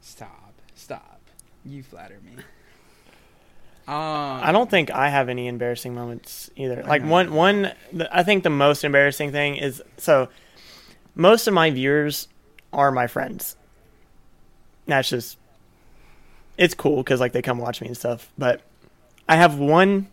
[0.00, 0.52] Stop.
[0.74, 1.20] Stop.
[1.64, 2.42] You flatter me.
[3.88, 3.94] Um,
[4.42, 6.82] I don't think I have any embarrassing moments either.
[6.82, 10.28] Like one one the- I think the most embarrassing thing is so
[11.14, 12.26] most of my viewers
[12.72, 13.54] are my friends.
[14.86, 15.38] that's just
[16.58, 18.28] it's cool because like they come watch me and stuff.
[18.36, 18.60] But
[19.28, 20.08] I have one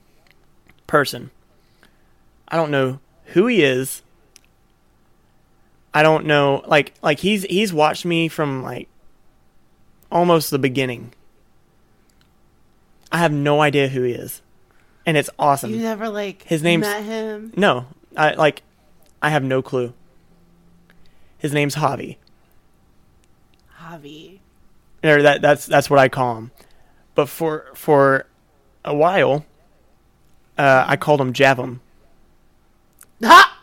[0.93, 1.31] person.
[2.47, 2.99] I don't know
[3.33, 4.03] who he is.
[5.91, 8.87] I don't know like like he's he's watched me from like
[10.11, 11.11] almost the beginning.
[13.11, 14.43] I have no idea who he is.
[15.03, 15.71] And it's awesome.
[15.71, 17.53] You never like His name's- met him.
[17.57, 18.61] No, I like
[19.19, 19.93] I have no clue.
[21.39, 22.17] His name's Javi.
[23.81, 24.39] Javi.
[25.03, 26.51] Or that that's that's what I call him.
[27.15, 28.27] But for for
[28.85, 29.43] a while,
[30.57, 31.79] uh, I called him Javum
[33.23, 33.61] Ha!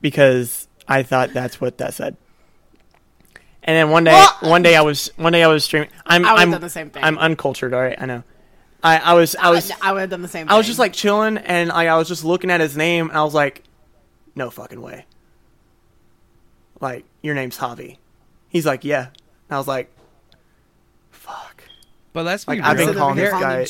[0.00, 2.16] because I thought that's what that said.
[3.62, 5.88] And then one day, one day I was one day I was streaming.
[6.04, 7.04] I'm I I'm done the same thing.
[7.04, 7.72] I'm uncultured.
[7.72, 8.24] All right, I know.
[8.82, 10.48] I I was I was I would have done the same.
[10.48, 13.16] I was just like chilling, and I, I was just looking at his name, and
[13.16, 13.62] I was like,
[14.34, 15.06] "No fucking way!"
[16.80, 17.98] Like your name's Javi.
[18.48, 19.94] He's like, "Yeah." And I was like,
[21.12, 21.61] "Fuck."
[22.12, 22.96] But let's be Like, I've been real.
[22.98, 23.64] Calling this guy-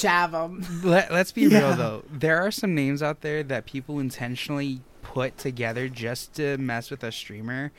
[0.82, 1.58] Let, let's be Yeah.
[1.68, 2.04] real though.
[2.12, 7.04] There are some names out there that people intentionally put together just to mess with
[7.04, 7.70] a streamer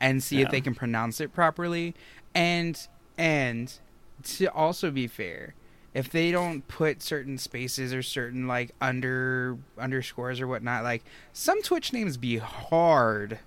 [0.00, 1.94] and see if they can pronounce it properly.
[2.34, 2.78] And
[3.18, 3.72] and
[4.24, 5.54] to also be fair,
[5.94, 11.62] if they don't put certain spaces or certain like under underscores or whatnot, like some
[11.62, 13.38] Twitch names be hard.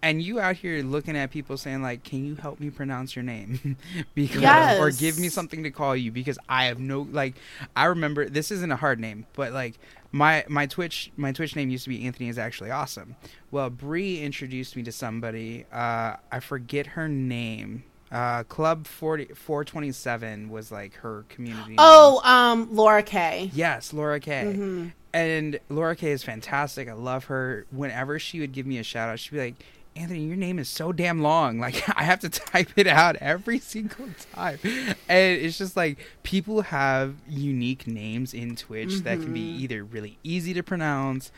[0.00, 3.24] And you out here looking at people saying like, "Can you help me pronounce your
[3.24, 3.76] name?"
[4.14, 7.34] because or give me something to call you because I have no like.
[7.74, 9.74] I remember this isn't a hard name, but like
[10.12, 13.16] my my Twitch my Twitch name used to be Anthony is actually awesome.
[13.50, 15.64] Well, Bree introduced me to somebody.
[15.72, 17.82] Uh, I forget her name.
[18.10, 21.70] Uh, Club 40, 427 was like her community.
[21.70, 21.76] name.
[21.78, 23.50] Oh, um, Laura K.
[23.52, 24.44] Yes, Laura K.
[24.56, 24.92] Mhm.
[25.12, 26.88] And Laura K is fantastic.
[26.88, 27.66] I love her.
[27.70, 29.54] Whenever she would give me a shout out, she'd be like,
[29.98, 31.58] Anthony, your name is so damn long.
[31.68, 34.58] Like I have to type it out every single time.
[34.64, 39.60] And it's just like people have unique names in Twitch that can be mm-hmm.
[39.62, 41.32] either really easy to pronounce,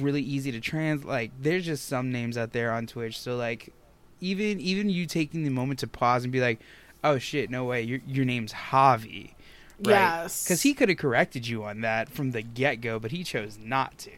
[0.00, 3.20] really easy to trans like there's just some names out there on Twitch.
[3.20, 3.72] So like
[4.20, 6.60] even even you taking the moment to pause and be like,
[7.04, 9.34] "Oh shit, no way, your your name's Javi."
[9.78, 9.90] Right?
[9.90, 10.44] Yes.
[10.44, 13.58] Because he could have corrected you on that from the get go, but he chose
[13.62, 14.12] not to.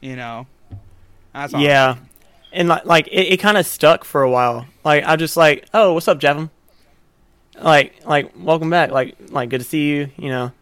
[0.00, 0.46] You know?
[1.34, 1.60] That's all.
[1.60, 1.96] Yeah,
[2.52, 4.66] and like, like it, it kind of stuck for a while.
[4.84, 6.50] Like I just like, oh, what's up, Javin?
[7.60, 8.90] Like, like, welcome back.
[8.92, 10.10] Like, like, good to see you.
[10.16, 10.52] You know,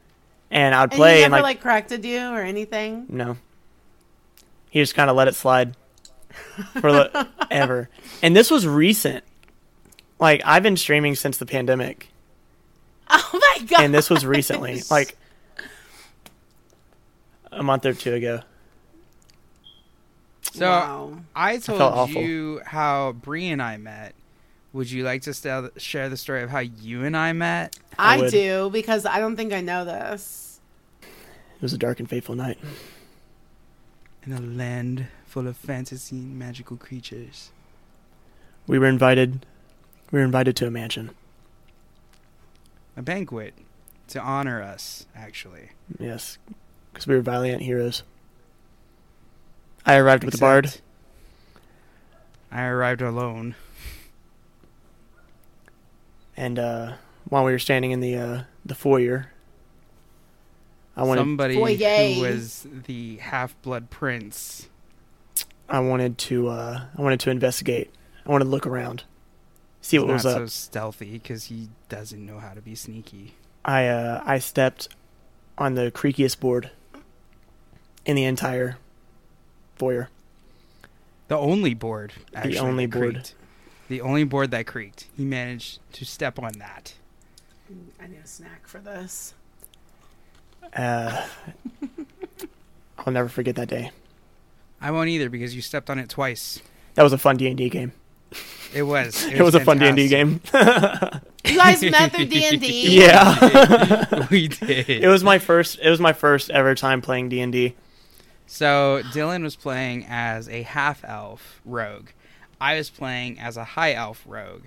[0.50, 3.06] and I'd And play he and never like, like, corrected you or anything.
[3.08, 3.36] no,
[4.70, 5.76] he just kind of let it slide
[6.80, 7.88] for the, ever.
[8.22, 9.24] And this was recent.
[10.18, 12.08] Like I've been streaming since the pandemic,
[13.10, 13.82] Oh my god!
[13.82, 15.16] and this was recently, like
[17.52, 18.40] a month or two ago.
[20.56, 21.18] So wow.
[21.34, 22.22] I told awful.
[22.22, 24.14] you how Bree and I met.
[24.72, 27.78] Would you like to st- share the story of how you and I met?
[27.98, 30.60] I I, do because I don't think I know this.
[31.02, 32.56] It was a dark and fateful night.
[34.24, 37.50] In a land full of fantasy and magical creatures.
[38.66, 39.44] We were invited.
[40.10, 41.10] We were invited to a mansion.
[42.96, 43.52] A banquet
[44.08, 45.72] to honor us, actually.
[45.98, 46.38] Yes,
[46.90, 48.04] because we were valiant heroes.
[49.86, 50.74] I arrived with the bard.
[52.50, 53.54] I arrived alone.
[56.36, 56.92] and uh,
[57.28, 59.30] while we were standing in the uh, the foyer,
[60.96, 62.14] I wanted Somebody Foyer.
[62.14, 64.68] who was the half blood prince.
[65.68, 67.90] I wanted to uh, I wanted to investigate.
[68.24, 69.04] I wanted to look around,
[69.80, 70.38] see what He's was not up.
[70.42, 73.34] so stealthy because he doesn't know how to be sneaky.
[73.64, 74.88] I uh, I stepped
[75.58, 76.70] on the creakiest board
[78.04, 78.78] in the entire
[79.76, 80.08] foyer.
[81.28, 83.14] The only board, actually, the only board.
[83.14, 83.34] creaked.
[83.88, 85.06] The only board that creaked.
[85.16, 86.94] He managed to step on that.
[88.00, 89.34] I need a snack for this.
[90.74, 91.26] Uh,
[92.98, 93.90] I'll never forget that day.
[94.80, 96.60] I won't either because you stepped on it twice.
[96.94, 97.92] That was a fun D and D game.
[98.72, 99.24] It was.
[99.32, 100.40] It, was, a fun D and D game.
[101.44, 103.00] You guys met through D and D.
[103.00, 104.26] yeah.
[104.30, 104.90] we did.
[104.90, 105.78] it was my first.
[105.80, 107.74] It was my first ever time playing D and D.
[108.46, 112.08] So Dylan was playing as a half elf rogue.
[112.60, 114.64] I was playing as a high elf rogue.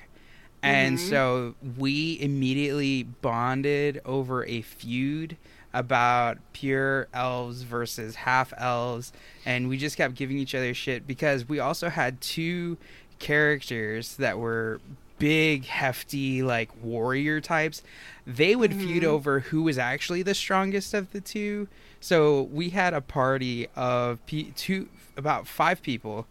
[0.62, 1.10] And Mhm.
[1.10, 5.38] so we immediately bonded over a feud
[5.74, 9.14] about pure elves versus half elves
[9.46, 12.76] and we just kept giving each other shit because we also had two
[13.20, 14.82] characters that were
[15.20, 17.84] big hefty like warrior types
[18.26, 19.08] they would feud Mhm.
[19.08, 21.68] over who was actually the strongest of the two
[22.00, 26.26] so we had a party of pe- two about five people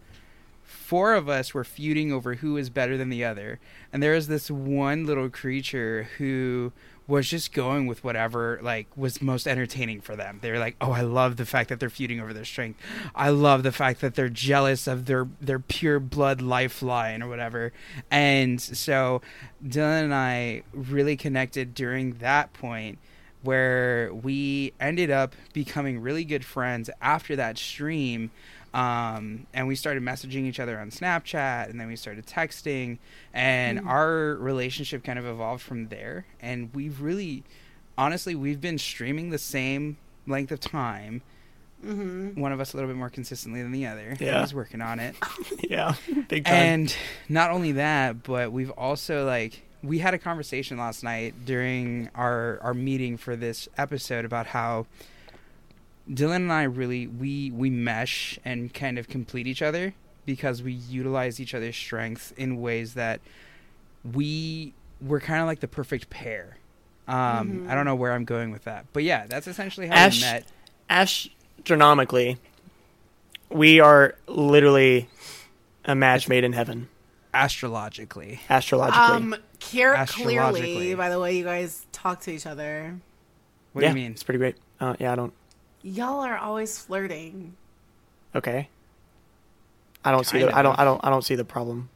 [0.63, 3.59] four of us were feuding over who was better than the other.
[3.93, 6.71] And there was this one little creature who
[7.09, 10.39] was just going with whatever like was most entertaining for them.
[10.41, 12.79] They were like, "Oh, I love the fact that they're feuding over their strength.
[13.15, 17.73] I love the fact that they're jealous of their their pure blood lifeline or whatever."
[18.11, 19.21] And so
[19.65, 22.99] Dylan and I really connected during that point
[23.41, 28.31] where we ended up becoming really good friends after that stream
[28.73, 32.99] um, and we started messaging each other on Snapchat, and then we started texting,
[33.33, 33.87] and mm.
[33.87, 36.25] our relationship kind of evolved from there.
[36.39, 37.43] And we've really,
[37.97, 39.97] honestly, we've been streaming the same
[40.27, 41.21] length of time.
[41.83, 42.39] Mm-hmm.
[42.39, 44.15] One of us a little bit more consistently than the other.
[44.19, 45.15] Yeah, he's working on it.
[45.69, 45.95] yeah,
[46.27, 46.53] big time.
[46.53, 46.95] And
[47.29, 52.59] not only that, but we've also like we had a conversation last night during our
[52.61, 54.85] our meeting for this episode about how
[56.11, 59.93] Dylan and I really we we mesh and kind of complete each other
[60.25, 63.21] because we utilize each other's strengths in ways that
[64.13, 66.57] we we're kind of like the perfect pair.
[67.07, 67.71] Um, mm-hmm.
[67.71, 70.27] I don't know where I'm going with that, but yeah, that's essentially how Ash- we
[70.27, 70.45] met.
[70.89, 72.37] Astronomically,
[73.49, 75.09] we are literally
[75.85, 76.87] a match made in heaven.
[77.33, 80.95] Astrologically, astrologically, um, care- clearly.
[80.95, 82.99] By the way, you guys talk to each other.
[83.73, 84.11] What yeah, do you mean?
[84.13, 84.55] It's pretty great.
[84.79, 85.33] Uh, yeah, I don't.
[85.81, 87.55] Y'all are always flirting.
[88.35, 88.69] Okay.
[90.03, 91.89] I don't see the I don't I don't I don't see the problem.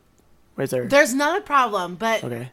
[0.56, 0.86] Where's there?
[0.88, 2.50] There's not a problem, but Okay.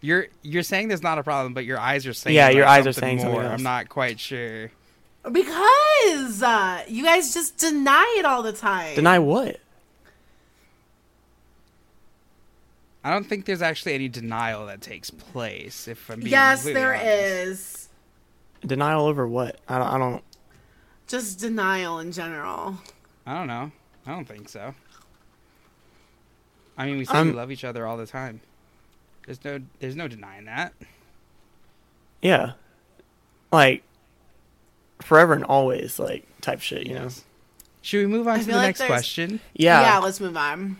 [0.00, 2.86] You're you're saying there's not a problem, but your eyes are saying Yeah, your eyes
[2.86, 3.26] are saying more.
[3.26, 3.52] something else.
[3.54, 4.70] I'm not quite sure.
[5.30, 8.94] because uh, you guys just deny it all the time.
[8.94, 9.60] Deny what?
[13.02, 15.88] I don't think there's actually any denial that takes place.
[15.88, 17.08] If I'm being Yes, completely there honest.
[17.08, 17.83] is.
[18.66, 19.58] Denial over what?
[19.68, 20.22] I don't I don't
[21.06, 22.78] Just denial in general.
[23.26, 23.70] I don't know.
[24.06, 24.74] I don't think so.
[26.76, 28.40] I mean, we say we Um, love each other all the time.
[29.26, 30.74] There's no, there's no denying that.
[32.20, 32.52] Yeah.
[33.52, 33.82] Like
[35.00, 37.08] forever and always like type shit, you know.
[37.82, 39.40] Should we move on I to the like next there's- question?
[39.54, 39.80] Yeah.
[39.82, 40.76] Yeah, let's move on.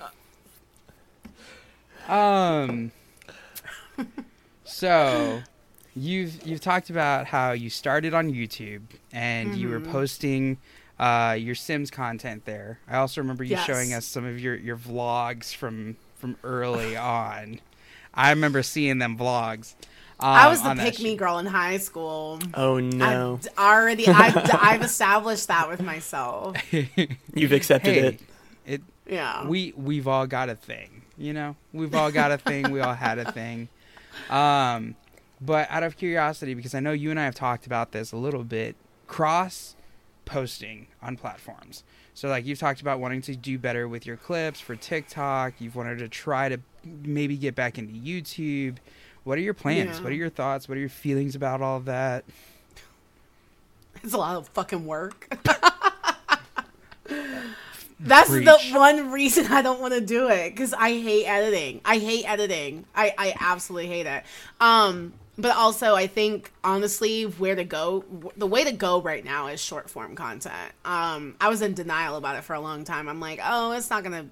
[2.08, 2.92] Um.
[4.64, 5.42] so,
[5.96, 8.82] you've you've talked about how you started on YouTube
[9.12, 9.92] and you were Mm-hmm.
[9.92, 10.58] posting
[10.98, 12.78] uh, your Sims content there.
[12.88, 13.66] I also remember you Yes.
[13.66, 17.60] showing us some of your your vlogs from from early on.
[18.14, 19.74] I remember seeing them vlogs.
[20.20, 22.38] Um, I was the pick me girl in high school.
[22.54, 23.40] Oh no.
[23.42, 26.56] I've already, I've, I've established that with myself.
[27.34, 28.20] You've accepted hey, it.
[28.64, 29.46] it Yeah.
[29.48, 32.94] we we've all got a thing you know we've all got a thing we all
[32.94, 33.68] had a thing
[34.30, 34.94] um
[35.44, 38.16] but out of curiosity because i know you and i have talked about this a
[38.16, 38.76] little bit
[39.06, 39.74] cross
[40.24, 41.82] posting on platforms
[42.14, 45.76] so like you've talked about wanting to do better with your clips for tiktok you've
[45.76, 48.76] wanted to try to maybe get back into youtube
[49.24, 50.02] what are your plans Yeah.
[50.04, 52.24] what are your thoughts what are your feelings about all of that
[54.02, 55.28] It's a lot of fucking work.
[58.00, 58.44] That's Preach.
[58.44, 61.80] the one reason I don't want to do it because I hate editing.
[61.84, 62.84] I hate editing.
[62.94, 64.24] I, I absolutely hate it.
[64.60, 68.04] Um, but also I think honestly, where to go,
[68.36, 70.72] the way to go right now is short form content.
[70.84, 73.08] Um, I was in denial about it for a long time.
[73.08, 74.26] I'm like, oh, it's not gonna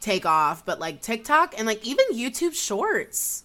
[0.00, 0.64] take off.
[0.64, 3.44] But like TikTok and like even YouTube Shorts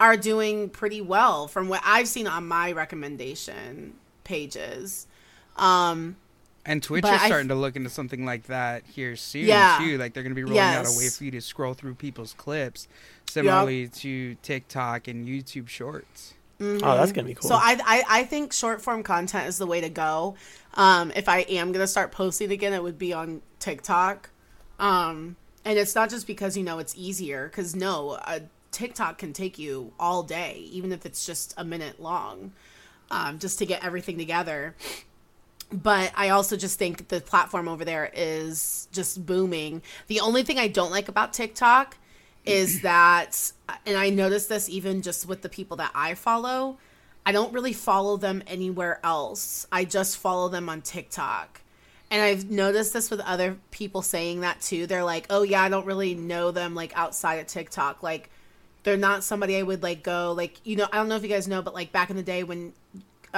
[0.00, 5.06] are doing pretty well from what I've seen on my recommendation pages.
[5.56, 6.16] Um,
[6.68, 9.78] And Twitch But is I- starting to look into something like that here soon Yeah.
[9.80, 9.96] too.
[9.96, 12.34] Like they're going to be rolling out a way for you to scroll through people's
[12.34, 12.86] clips,
[13.28, 16.34] similarly to TikTok and YouTube Shorts.
[16.60, 17.48] Oh, that's gonna be cool.
[17.48, 20.34] So I, I I think short form content is the way to go.
[20.74, 24.30] Um, if I am gonna start posting again, it would be on TikTok.
[24.80, 28.40] Um, and it's not just because you know it's easier, because no, a
[28.72, 32.50] TikTok can take you all day, even if it's just a minute long,
[33.12, 34.74] um, just to get everything together.
[35.70, 39.82] But I also just think the platform over there is just booming.
[40.06, 41.96] The only thing I don't like about TikTok
[42.46, 43.52] is that,
[43.84, 46.78] and I noticed this even just with the people that I follow,
[47.26, 49.66] I don't really follow them anywhere else.
[49.70, 51.60] I just follow them on TikTok.
[52.10, 54.86] And I've noticed this with other people saying that too.
[54.86, 58.02] They're like, oh, yeah, I don't really know them like outside of TikTok.
[58.02, 58.30] Like,
[58.82, 61.28] they're not somebody I would like go, like, you know, I don't know if you
[61.28, 62.72] guys know, but like back in the day when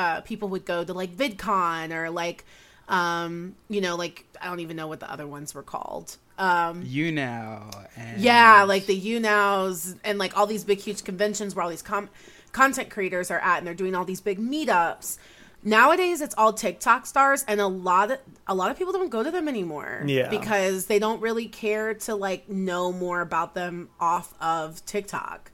[0.00, 2.44] uh, people would go to like VidCon or like,
[2.88, 6.16] um, you know, like, I don't even know what the other ones were called.
[6.38, 11.62] Um, YouNow, and yeah, like the YouNows and like all these big, huge conventions where
[11.62, 12.08] all these com-
[12.52, 15.18] content creators are at, and they're doing all these big meetups.
[15.62, 19.22] nowadays it's all TikTok stars and a lot of a lot of people don't go
[19.22, 20.02] to them anymore.
[20.06, 20.28] Yeah.
[20.28, 25.49] Because they don't really care to like know more about them off of TikTok.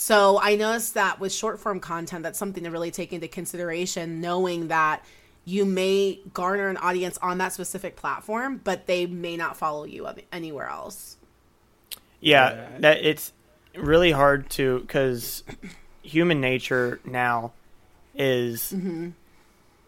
[0.00, 4.20] So I noticed that with short form content, that's something to really take into consideration,
[4.20, 5.04] knowing that
[5.44, 10.06] you may garner an audience on that specific platform, but they may not follow you
[10.30, 11.16] anywhere else.
[12.20, 12.78] Yeah, Yeah.
[12.78, 13.32] that it's
[13.74, 15.42] really hard to because
[16.02, 17.50] human nature now
[18.14, 19.08] is Mm-hmm.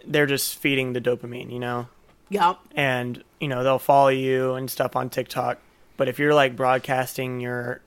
[0.09, 1.87] they're just feeding the dopamine, you know,
[2.31, 2.59] Yep.
[2.75, 5.59] and you know they'll follow you and stuff on TikTok.
[5.97, 7.81] But if you're like broadcasting your,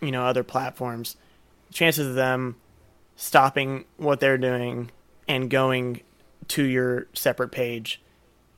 [0.00, 1.16] you know, other platforms,
[1.72, 2.56] chances of them
[3.16, 4.90] stopping what they're doing
[5.28, 6.00] and going
[6.48, 8.00] to your separate page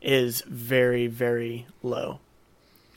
[0.00, 2.20] is very very low.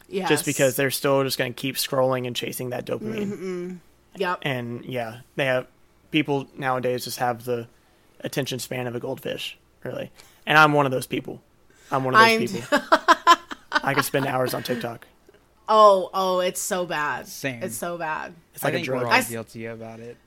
[0.09, 0.29] Yes.
[0.29, 3.31] Just because they're still just going to keep scrolling and chasing that dopamine.
[3.31, 3.75] Mm-hmm.
[4.15, 4.39] Yep.
[4.41, 5.67] and yeah, they have
[6.09, 7.67] people nowadays just have the
[8.21, 10.11] attention span of a goldfish, really.
[10.47, 11.41] And I'm one of those people.
[11.91, 12.79] I'm one of those I'm- people.
[13.83, 15.05] I could spend hours on TikTok.
[15.69, 17.27] Oh, oh, it's so bad.
[17.27, 17.61] Same.
[17.63, 18.33] It's so bad.
[18.53, 19.01] It's like a think drug.
[19.01, 20.17] we're all I s- guilty about it.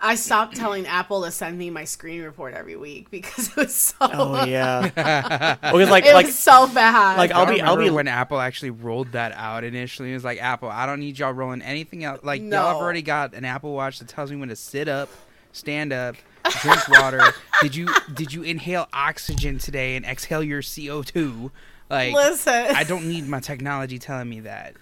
[0.00, 3.74] I stopped telling Apple to send me my screen report every week because it was
[3.74, 4.82] so Oh yeah,
[5.62, 7.16] because like it like was so bad.
[7.16, 10.10] like, I'll be- I'll be- when Apple actually rolled that out initially.
[10.10, 12.20] It was like Apple, I don't need y'all rolling anything else.
[12.22, 15.08] Like y'all have already got an Apple Watch that tells me when to sit up,
[15.52, 16.16] stand up,
[16.60, 17.22] drink water.
[17.62, 21.50] did you did you inhale oxygen today and exhale your CO two?
[21.94, 24.74] Like Listen, I don't need my technology telling me that.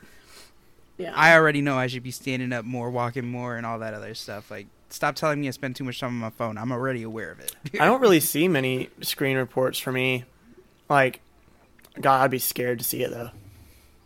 [0.98, 1.12] Yeah.
[1.14, 4.14] I already know I should be standing up more, walking more, and all that other
[4.14, 4.50] stuff.
[4.50, 6.58] Like stop telling me I spend too much time on my phone.
[6.58, 7.54] I'm already aware of it.
[7.80, 10.24] I don't really see many screen reports for me.
[10.88, 11.20] Like,
[12.00, 13.30] God, I'd be scared to see it though.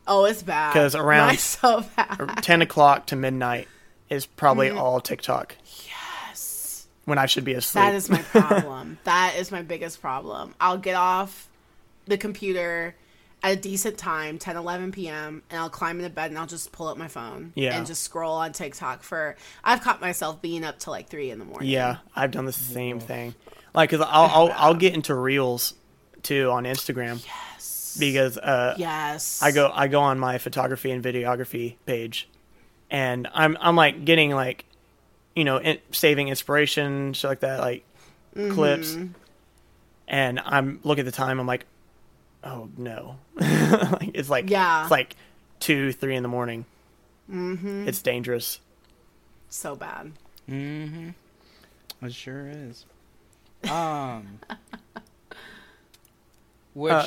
[0.07, 0.73] oh, it's bad.
[0.73, 2.39] Because around- Mine's so bad.
[2.43, 3.69] Ten o'clock to midnight
[4.09, 4.79] is probably Mm.
[4.79, 6.87] all TikTok Yes.
[7.05, 7.83] when I should be asleep.
[7.85, 8.99] That is my problem.
[9.05, 10.55] that is my biggest problem.
[10.61, 11.49] I'll get off
[12.07, 12.95] the computer
[13.43, 16.73] at a decent time, 10, 11 p.m., and I'll climb into bed and I'll just
[16.73, 17.77] pull up my phone Yeah.
[17.77, 19.37] and just scroll on TikTok for.
[19.63, 21.69] I've caught myself being up till like 3 in the morning.
[21.69, 23.35] Yeah, I've done the same thing.
[23.75, 24.09] Like, cause I'll
[24.49, 25.75] I'll, I'll get into reels
[26.23, 27.97] too on Instagram Yes.
[28.01, 29.43] because uh, Yes.
[29.43, 32.27] I go I go on my photography and videography page,
[32.91, 34.65] and I'm I'm like getting like,
[35.37, 37.85] you know, in, saving inspiration, shit like that, like
[38.35, 38.97] clips,
[40.09, 41.39] and I'm look at the time.
[41.39, 41.67] I'm like,
[42.45, 44.83] oh no, like, it's like Yeah.
[44.83, 45.17] it's like
[45.61, 46.65] two three in the morning.
[47.31, 47.89] Mm-hmm.
[47.89, 48.61] It's dangerous.
[49.49, 50.13] So bad.
[50.49, 51.11] mm-hmm.
[52.03, 52.85] It sure is.
[53.71, 54.41] Um.
[56.75, 56.93] Which.
[56.93, 57.07] Uh,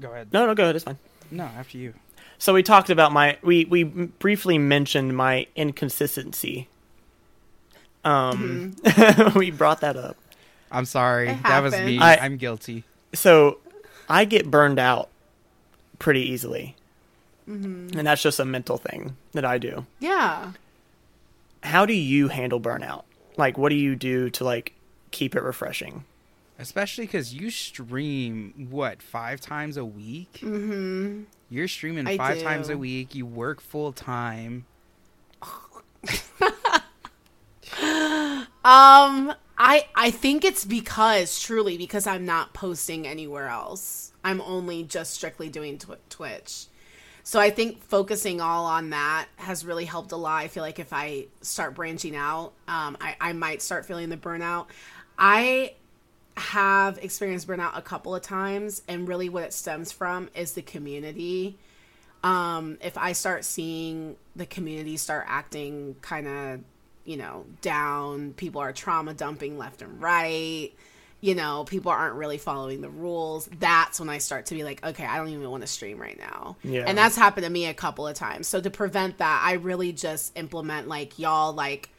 [0.00, 0.32] go ahead.
[0.32, 0.76] No, no, go ahead.
[0.76, 0.98] It's fine.
[1.30, 1.94] No, after you.
[2.38, 6.68] So we talked about my we we briefly mentioned my inconsistency.
[8.04, 8.76] Um,
[9.36, 10.16] we brought that up.
[10.70, 11.38] I'm sorry.
[11.44, 11.98] That was me.
[11.98, 12.84] I- I'm guilty.
[13.14, 13.58] So
[14.08, 15.08] I get burned out
[15.98, 16.76] pretty easily,
[17.46, 19.86] and that's just a mental thing that I do.
[20.00, 20.52] Yeah.
[21.62, 23.04] How do you handle burnout?
[23.36, 24.74] Like, what do you do to like
[25.10, 26.04] keep it refreshing?
[26.58, 30.34] Especially because you stream, what, five times a week?
[30.34, 31.24] Mm-hmm.
[31.50, 33.14] You're streaming I five times a week.
[33.14, 34.66] You work full time.
[38.64, 44.12] Um, I I think it's because truly because I'm not posting anywhere else.
[44.24, 46.66] I'm only just strictly doing tw- Twitch.
[47.22, 50.42] So I think focusing all on that has really helped a lot.
[50.42, 54.16] I feel like if I start branching out, um, I, I might start feeling the
[54.18, 54.66] burnout.
[55.18, 55.74] I
[56.36, 60.62] have experienced burnout a couple of times, and really what it stems from is the
[60.62, 61.56] community.
[62.22, 66.60] Um, if I start seeing the community start acting kind of,
[67.04, 70.70] you know, down, people are trauma dumping left and right,
[71.20, 74.84] you know, people aren't really following the rules, that's when I start to be like,
[74.84, 76.56] okay, I don't even want to stream right now.
[76.62, 76.84] Yeah.
[76.86, 78.46] And that's happened to me a couple of times.
[78.46, 81.90] So to prevent that, I really just implement like y'all like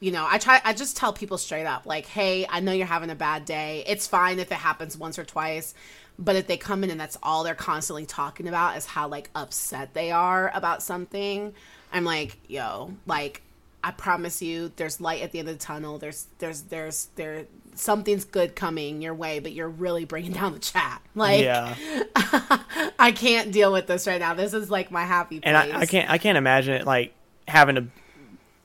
[0.00, 2.86] you know, I try I just tell people straight up like, "Hey, I know you're
[2.86, 3.84] having a bad day.
[3.86, 5.74] It's fine if it happens once or twice,
[6.18, 9.30] but if they come in and that's all they're constantly talking about is how like
[9.34, 11.54] upset they are about something,
[11.92, 13.40] I'm like, "Yo, like
[13.86, 15.98] I promise you there's light at the end of the tunnel.
[15.98, 20.58] There's there's there's there something's good coming your way, but you're really bringing down the
[20.58, 21.02] chat.
[21.16, 21.76] Like yeah,
[22.98, 24.34] I can't deal with this right now.
[24.34, 25.54] This is like my happy place.
[25.54, 27.14] and I, I can't I can't imagine it like
[27.46, 27.86] having to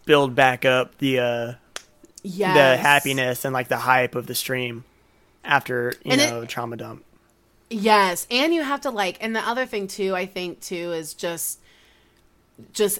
[0.05, 1.53] build back up the uh
[2.23, 2.55] yes.
[2.55, 4.83] the happiness and like the hype of the stream
[5.43, 7.03] after you And it- know trauma dump.
[7.71, 11.13] Yes, and you have to like, and the other thing too, I think too, is
[11.13, 11.59] just
[12.73, 12.99] just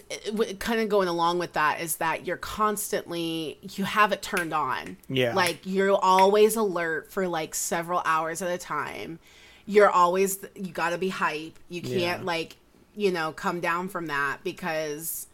[0.60, 4.97] kind of going along with that is that you're constantly you have it turned on
[5.10, 5.34] Yeah.
[5.34, 9.20] like you're always alert for like several hours at a time
[9.66, 12.20] you're always you got to be hype you can't Yeah.
[12.24, 12.55] like
[12.95, 15.28] you know come down from that because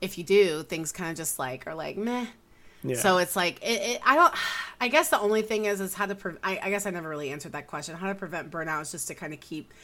[0.00, 2.26] if you do things kind of just like are like meh
[2.82, 2.96] Yeah.
[2.96, 4.34] so it's like it, it, I don't.
[4.80, 6.14] I guess the only thing is is how to.
[6.14, 7.94] Pre- I, I guess I never really answered that question.
[7.94, 9.74] How to prevent burnout is just to kind of keep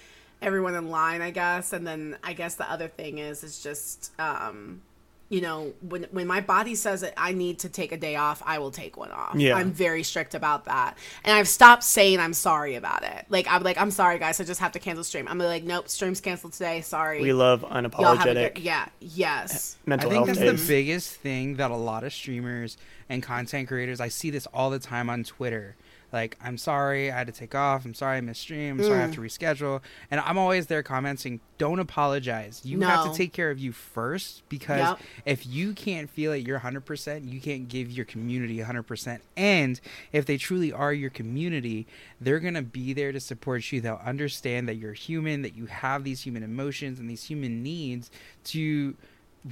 [0.43, 1.73] everyone in line, I guess.
[1.73, 4.83] And then I guess the other thing is is just um,
[5.29, 8.43] you know when when my body says that I need to take a day off,
[8.47, 9.35] I will take one off.
[9.35, 9.57] Yeah.
[9.57, 13.27] I'm very strict about that, and I've stopped saying I'm sorry about it.
[13.29, 15.27] Like I'm like I'm sorry guys, I just have to cancel stream.
[15.29, 16.81] I'm like nope, stream's canceled today.
[16.81, 17.21] Sorry.
[17.21, 19.77] we love Y'all have a unapologetic good, yeah, yes.
[19.85, 20.67] mental I think health that's days.
[20.67, 22.77] the biggest thing that a lot of streamers
[23.09, 25.75] and content creators I see this all the time on Twitter.
[26.17, 27.85] Like, I'm sorry I had to take off.
[27.85, 28.81] I'm sorry I missed stream.
[28.81, 29.27] I'm sorry I have to hmm.
[29.27, 29.83] reschedule.
[30.11, 32.63] And I'm always there commenting, don't apologize.
[32.65, 35.01] You have to take care of you first because Yep.
[35.27, 39.21] if you can't feel it, you're 100%, you can't give your community 100%.
[39.37, 39.79] And
[40.11, 41.87] if they truly are your community,
[42.19, 43.83] they're going to be there to support you.
[43.83, 48.11] They'll understand that you're human, that you have these human emotions and these human needs
[48.45, 48.97] to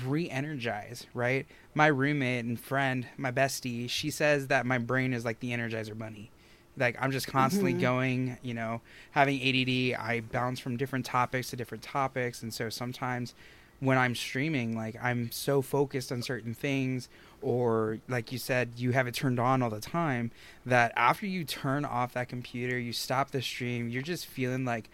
[0.03, 5.39] re-energize right my roommate and friend my bestie she says that my brain is like
[5.39, 6.33] the energizer bunny
[6.77, 7.83] like i'm just constantly mm-hmm.
[7.83, 8.81] going you know
[9.13, 12.43] having add i bounce from different topics to different topics.
[12.43, 13.35] And so sometimes
[13.81, 17.09] when i'm streaming like i'm so focused on certain things
[17.43, 20.31] or like you said you have it turned on all the time
[20.65, 24.89] that after you turn off that computer you stop the stream you're just feeling like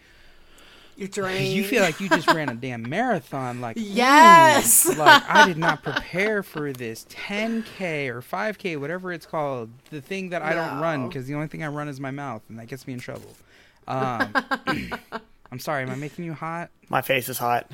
[1.01, 1.47] You're drained.
[1.55, 4.85] you feel like you just ran a damn marathon like ooh, Yes.
[4.97, 10.29] like i did not prepare for this 10k or 5k whatever it's called the thing
[10.29, 12.67] that i don't run because the only thing i run is my mouth and that
[12.67, 13.35] gets me in trouble
[13.87, 14.31] um,
[15.51, 17.69] i'm sorry am i making you hot My face is hot.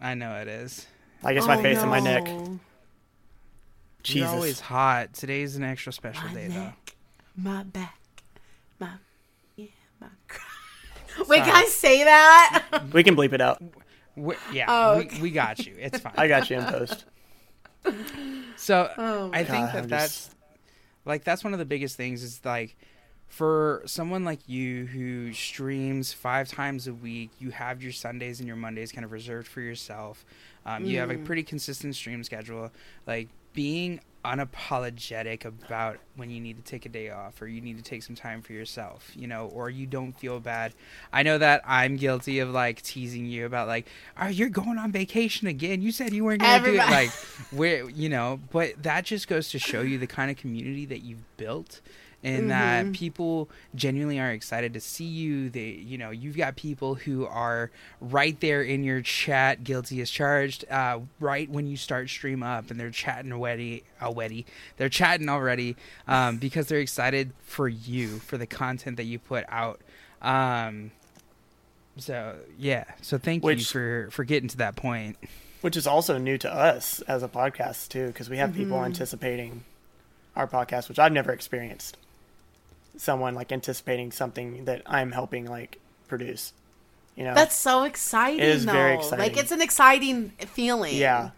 [0.00, 0.86] i know it is
[1.24, 2.24] I guess my Oh, face and my neck.
[2.24, 2.38] no.
[2.44, 2.58] you're
[4.02, 4.30] Jesus.
[4.30, 6.72] always hot today's an extra special My day though
[7.36, 7.98] my back,
[8.80, 8.88] my
[9.56, 9.66] yeah,
[10.00, 10.08] my.
[11.24, 12.82] Cr- Wait, can I say that?
[12.92, 13.62] We can bleep it out.
[14.16, 17.04] we, yeah Oh, we, we got you it's fine I got you in post.
[18.56, 20.30] So Oh my I think God, that I'm that's
[21.04, 22.76] like that's one of the biggest things is like
[23.28, 28.46] for someone like you who streams five times a week, you have your Sundays and
[28.46, 30.26] your Mondays kind of reserved for yourself.
[30.66, 32.70] Um, You have a pretty consistent stream schedule.
[33.06, 37.76] Like being unapologetic about when you need to take a day off or you need
[37.76, 40.72] to take some time for yourself, you know, or you don't feel bad.
[41.12, 44.92] I know that I'm guilty of like teasing you about like, "Are you going on
[44.92, 45.82] vacation again?
[45.82, 47.10] You said you weren't going to do it." Like,
[47.50, 51.02] where you know, but that just goes to show you the kind of community that
[51.02, 51.80] you've built
[52.24, 55.50] and that people genuinely are excited to see you.
[55.50, 57.70] They you know you've got people who are
[58.00, 59.64] right there in your chat.
[59.64, 64.46] Guilty as charged uh, right when you start stream up and they're chatting already already.
[64.76, 69.44] They're chatting already um, because they're excited for you for the content that you put
[69.48, 69.80] out.
[70.20, 70.92] Um,
[71.96, 72.84] so yeah.
[73.02, 75.16] So thank you Which- for for getting to that point.
[75.60, 78.86] Which is also new to us as a podcast too, because we have people Mm-hmm.
[78.86, 79.62] anticipating
[80.34, 81.96] our podcast, which I've never experienced.
[82.96, 85.78] Someone like anticipating something that I'm helping like
[86.08, 86.52] produce.
[87.16, 88.40] You know, That's so exciting.
[88.40, 88.72] It is though.
[88.72, 90.94] very Like it's an exciting feeling.
[90.96, 91.30] yeah,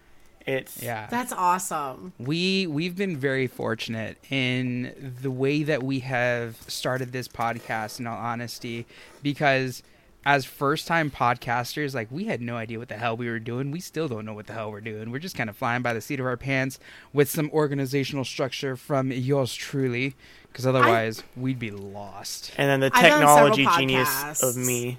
[0.46, 2.12] it's yeah That's awesome.
[2.18, 8.06] we we've been very fortunate in the way that we have started this podcast in
[8.06, 8.86] all honesty
[9.22, 9.82] because
[10.26, 13.70] as first time podcasters like we had no idea what the hell we were doing.
[13.70, 15.10] We still don't know what the hell we're doing.
[15.10, 16.78] We're just kind of flying by the seat of our pants
[17.12, 20.14] with some organizational structure from yours truly
[20.48, 22.52] because otherwise we'd be lost.
[22.56, 24.98] And then the I've done several technology genius of me.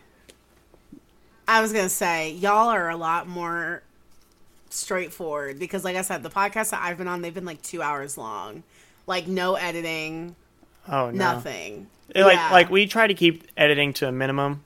[1.47, 3.81] I was gonna say y'all are a lot more
[4.69, 7.81] straightforward because, like I said, the podcasts that I've been on, they've been like two
[7.81, 8.63] hours long,
[9.07, 10.35] like no editing,
[10.87, 11.87] Oh no, nothing.
[12.13, 12.51] It, like Yeah.
[12.51, 14.63] like we try to keep editing to a minimum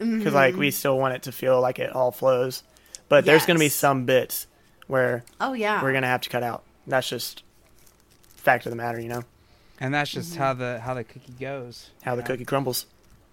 [0.00, 0.60] because like Mm-hmm.
[0.60, 2.62] we still want it to feel like it all flows.
[3.08, 4.46] But there's going to be some bits
[4.86, 6.64] where Oh yeah, we're going to have to cut out.
[6.86, 7.42] That's just
[8.36, 9.22] fact of the matter, you know,
[9.78, 10.42] and that's just Mm-hmm.
[10.42, 12.26] how the how the cookie goes how the know?
[12.26, 12.86] cookie crumbles.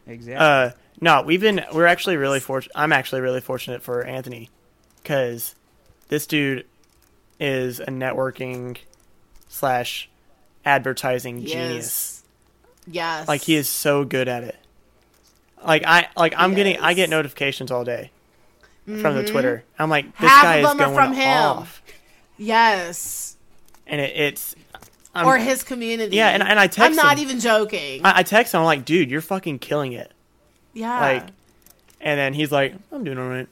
[0.05, 2.72] exactly Uh, no, we've been we're actually really fortunate.
[2.76, 4.49] I'm actually really fortunate for Anthony
[5.01, 5.55] because
[6.09, 6.65] this dude
[7.39, 8.78] is a networking
[9.47, 10.09] slash
[10.65, 11.53] advertising genius.
[11.53, 12.24] Yes.
[12.89, 13.28] Yes.
[13.28, 14.55] Like he is so good at it.
[15.66, 18.12] Like I like I'm getting I get notifications all day
[18.86, 19.64] from the Twitter.
[19.78, 20.28] I'm like this Mm-hmm.
[20.28, 21.38] Half guy of is them are going from him.
[21.38, 21.82] off,
[22.38, 23.38] Yes.
[23.86, 24.55] and it, it's
[25.16, 26.16] I'm, or his community.
[26.16, 26.80] Yeah, and- and I text.
[26.80, 27.24] I'm not him.
[27.24, 28.05] even joking.
[28.05, 30.12] I, I text him I'm like, dude, you're fucking killing it.
[30.74, 30.99] yeah.
[30.99, 31.24] Like,
[31.99, 33.47] and then he's like, I'm doing all right.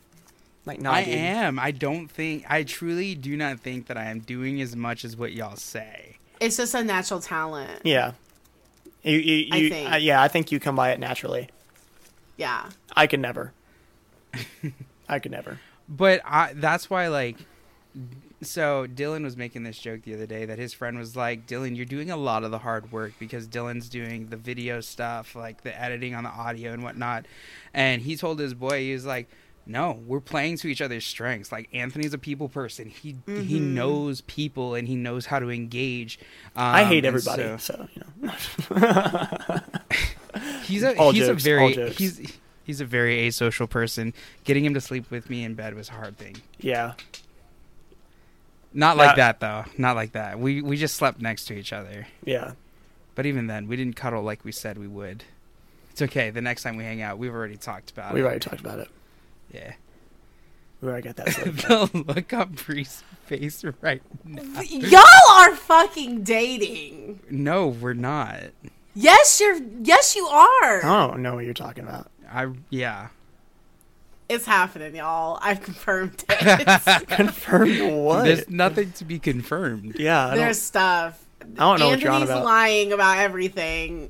[0.68, 1.16] Like, nah, I dude.
[1.16, 1.58] am.
[1.60, 2.46] I don't think.
[2.50, 6.18] I truly do not think that I am doing as much as what y'all say.
[6.40, 7.82] It's just a natural talent.
[7.84, 8.12] Yeah.
[9.04, 9.92] You, you, I think.
[9.94, 11.50] uh, yeah, I think you come by it naturally.
[12.38, 12.70] Yeah.
[12.96, 13.54] I can never.
[15.10, 15.60] I could never.
[15.88, 17.38] But I, that's why, like,
[18.42, 21.76] so Dylan was making this joke the other day that his friend was like, "Dylan,
[21.78, 25.62] you're doing a lot of the hard work because Dylan's doing the video stuff, like
[25.62, 27.26] the editing on the audio and whatnot."
[27.74, 29.30] And he told his boy, he was like,
[29.66, 31.52] "No, we're playing to each other's strengths.
[31.52, 32.88] Like Anthony's a people person.
[32.90, 33.74] He he Mhm.
[33.74, 36.20] knows people and he knows how to engage."
[36.56, 39.60] Um, I hate everybody, so- so, you know.
[40.66, 44.14] he's a All he's jokes, a very he's he's a very asocial person.
[44.44, 46.38] Getting him to sleep with me in bed was a hard thing.
[46.60, 46.94] yeah.
[48.74, 49.72] Not like That- that though.
[49.78, 50.38] Not like that.
[50.40, 52.08] We we just slept next to each other.
[52.24, 52.54] Yeah.
[53.16, 55.24] But even then, we didn't cuddle like we said we would.
[55.92, 56.30] It's okay.
[56.30, 58.24] The next time we hang out, we've already talked about We it.
[58.24, 58.90] We've already talked about it.
[59.54, 59.74] Yeah.
[60.82, 61.26] We already got that.
[61.94, 64.60] the look on Bree's face right now.
[64.62, 65.02] Y'all
[65.32, 67.22] are fucking dating.
[67.30, 68.42] No, we're not.
[68.96, 69.60] Yes, you're.
[69.84, 70.84] Yes, you are.
[70.86, 72.10] I don't know what you're talking about.
[72.32, 73.10] I yeah.
[74.28, 75.38] It's happening, y'all.
[75.42, 77.08] I've confirmed it.
[77.10, 78.24] Confirmed what?
[78.24, 79.98] There's nothing to be confirmed.
[80.00, 81.24] yeah, I don't, There's stuff.
[81.42, 82.46] I don't know what you're on Anthony's about.
[82.46, 84.10] lying about everything.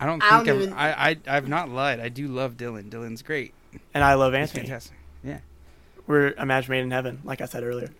[0.00, 2.00] I don't I think don't I've, even- I I I've not lied.
[2.00, 2.88] I do love Dylan.
[2.88, 3.52] Dylan's great.
[3.92, 4.62] and I love He's Anthony.
[4.62, 4.96] fantastic.
[5.22, 5.38] Yeah.
[6.06, 7.90] We're a match made in heaven, like I said earlier.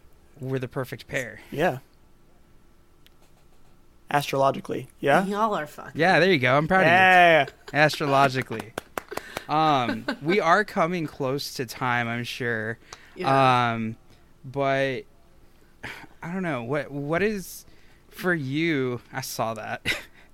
[0.41, 1.41] We're the perfect pair.
[1.51, 1.79] Yeah.
[4.11, 5.25] Astrologically, yeah.
[5.27, 6.01] Y'all are fucking.
[6.01, 6.57] Yeah, there you go.
[6.57, 6.93] I'm proud of you.
[6.93, 7.47] Yeah.
[7.73, 8.73] astrologically.
[9.49, 12.79] um, we are coming close to time, I'm sure.
[13.17, 13.73] Yeah.
[13.73, 13.97] Um,
[14.45, 15.03] but
[16.23, 17.65] I don't know what what is
[18.09, 19.01] for you.
[19.13, 19.83] I saw that.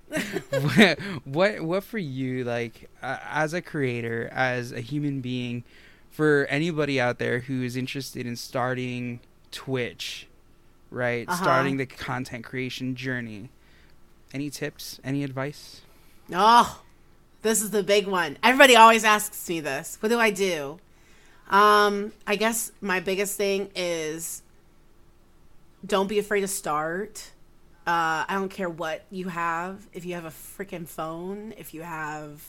[0.49, 5.63] what, what what for you like uh, as a creator, as a human being,
[6.11, 9.19] for anybody out there who is interested in starting
[9.51, 10.27] Twitch,
[10.91, 11.27] right?
[11.27, 11.41] Uh-huh.
[11.41, 13.49] Starting the content creation journey.
[14.33, 14.99] Any tips?
[15.03, 15.81] Any advice?
[16.33, 16.81] Oh,
[17.43, 18.37] this is the big one.
[18.41, 19.97] Everybody always asks me this.
[19.99, 20.79] What do I do?
[21.49, 24.41] Um, I guess my biggest thing is
[25.85, 27.31] don't be afraid to start.
[27.85, 29.87] Uh, I don't care what you have.
[29.93, 32.41] If you have a freaking phone, if you have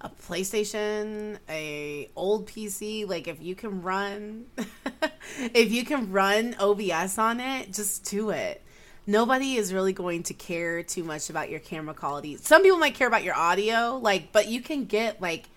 [0.00, 4.46] a PlayStation, a old PC, like if you can run
[5.38, 8.62] if you can run OBS on it, just do it.
[9.06, 12.36] Nobody is really going to care too much about your camera quality.
[12.38, 15.48] Some people might care about your audio, like, but you can get like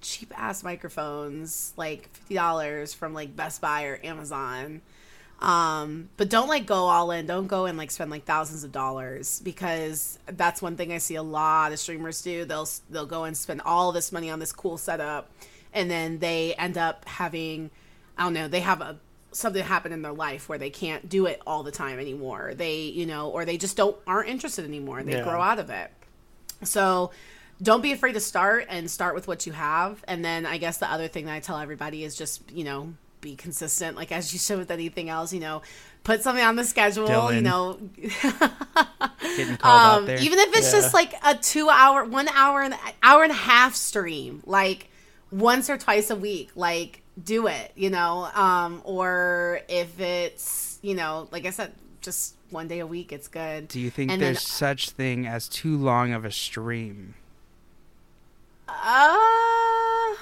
[0.00, 4.82] cheap ass microphones, like fifty dollars from like Best Buy or Amazon.
[5.40, 7.26] Um, but don't like go all in.
[7.26, 11.16] Don't go and like spend like thousands of dollars because that's one thing I see
[11.16, 12.44] a lot of streamers do.
[12.44, 15.28] They'll they'll go and spend all this money on this cool setup,
[15.74, 17.70] and then they end up having,
[18.16, 18.98] I don't know, they have a
[19.32, 22.52] something happen in their life where they can't do it all the time anymore.
[22.54, 25.02] They you know, or they just don't aren't interested anymore.
[25.02, 25.24] They Yeah.
[25.24, 25.90] grow out of it.
[26.62, 27.10] So
[27.60, 30.02] don't be afraid to start and start with what you have.
[30.08, 32.94] And then I guess the other thing that I tell everybody is just, you know,
[33.20, 33.96] be consistent.
[33.96, 35.62] Like as you should with anything else, you know,
[36.02, 37.78] put something on the schedule, you know.
[39.36, 40.18] Getting called out um, there.
[40.18, 40.80] even if it's Yeah.
[40.80, 44.88] just like a two hour, one hour and hour and a half stream, like
[45.30, 48.28] once or twice a week, like do it, you know.
[48.34, 53.28] Um, or if it's, you know, like I said, just one day a week, it's
[53.28, 53.68] good.
[53.68, 57.14] Do you think And then- there's such thing as too long of a stream?
[58.68, 60.14] Uh,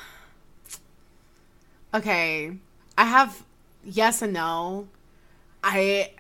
[1.95, 2.57] okay.
[2.99, 3.43] I have
[3.85, 4.89] yes and no.
[5.63, 6.11] I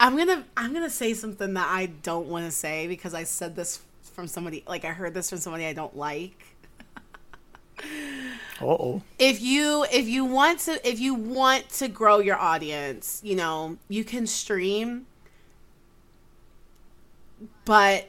[0.00, 3.54] I'm to I'm to say something that I don't want to say because I said
[3.56, 3.80] this
[4.14, 6.44] from somebody like I heard this from somebody I don't like.
[8.60, 9.02] Oh.
[9.18, 13.78] if you if you want to if you want to grow your audience you know
[13.88, 15.06] you can stream
[17.64, 18.08] but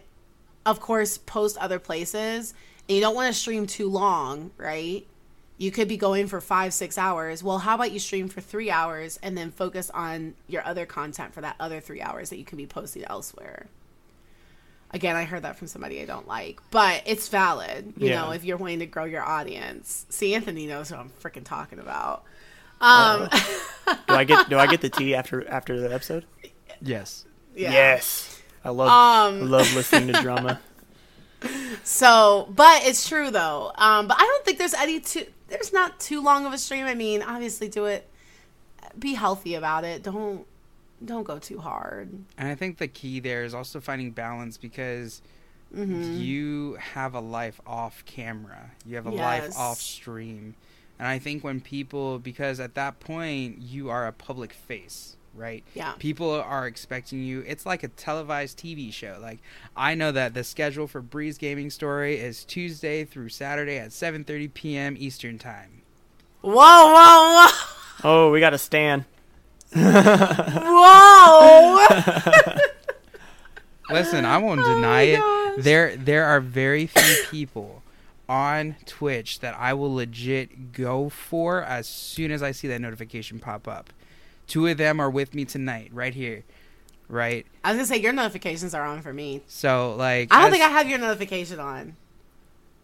[0.66, 2.54] of course post other places
[2.88, 5.06] and you don't want to stream too long right?
[5.58, 7.42] You could be going for five six hours.
[7.42, 11.34] Well how about you stream for three hours and then focus on your other content
[11.34, 13.68] for that other three hours that you can be posting elsewhere
[14.96, 18.22] again i heard that from somebody i don't like but it's valid you Yeah.
[18.22, 21.80] know if you're wanting to grow your audience see anthony knows what i'm freaking talking
[21.80, 22.24] about
[22.82, 23.30] um
[24.08, 26.26] Do I get do I get the tea after after the episode?
[26.82, 27.24] Yes.
[27.56, 28.42] yeah Yes.
[28.66, 30.60] I love Um, I love listening to drama.
[31.84, 33.72] So, but it's true though.
[33.76, 35.26] Um, but I don't think there's any too.
[35.48, 36.86] There's not too long of a stream.
[36.86, 38.10] I mean, obviously, do it.
[38.98, 40.02] Be healthy about it.
[40.04, 40.46] Don't
[41.04, 42.10] don't go too hard.
[42.38, 45.22] And I think the key there is also finding balance because
[45.76, 46.18] Mm-hmm.
[46.22, 48.72] you have a life off camera.
[48.86, 50.56] You have a life off stream.
[51.00, 55.64] And I think when people, because at that point you are a public face, right?
[55.74, 55.94] Yeah.
[56.00, 57.44] People are expecting you.
[57.46, 59.18] It's like a televised TV show.
[59.22, 59.40] Like
[59.76, 64.54] I know that the schedule for Brys Gaming Story is Tuesday through Saturday at 7:30
[64.54, 64.96] p.m.
[64.98, 65.82] Eastern Time.
[66.42, 67.48] Whoa, whoa, whoa.
[68.04, 69.04] Oh, we got to stand.
[69.76, 71.86] whoa!
[71.88, 72.56] Whoa!
[73.92, 75.20] Listen, I won't Oh deny my it.
[75.20, 75.64] gosh.
[75.64, 77.84] There there are very few people
[78.28, 83.40] on Twitch that I will legit go for as soon as I see that notification
[83.40, 83.94] pop up.
[84.48, 86.44] Two of them are with me tonight, right here.
[87.08, 87.46] Right?
[87.64, 89.42] I was gonna say your notifications are on for me.
[89.48, 91.96] So like I don't as- think I have your notification on,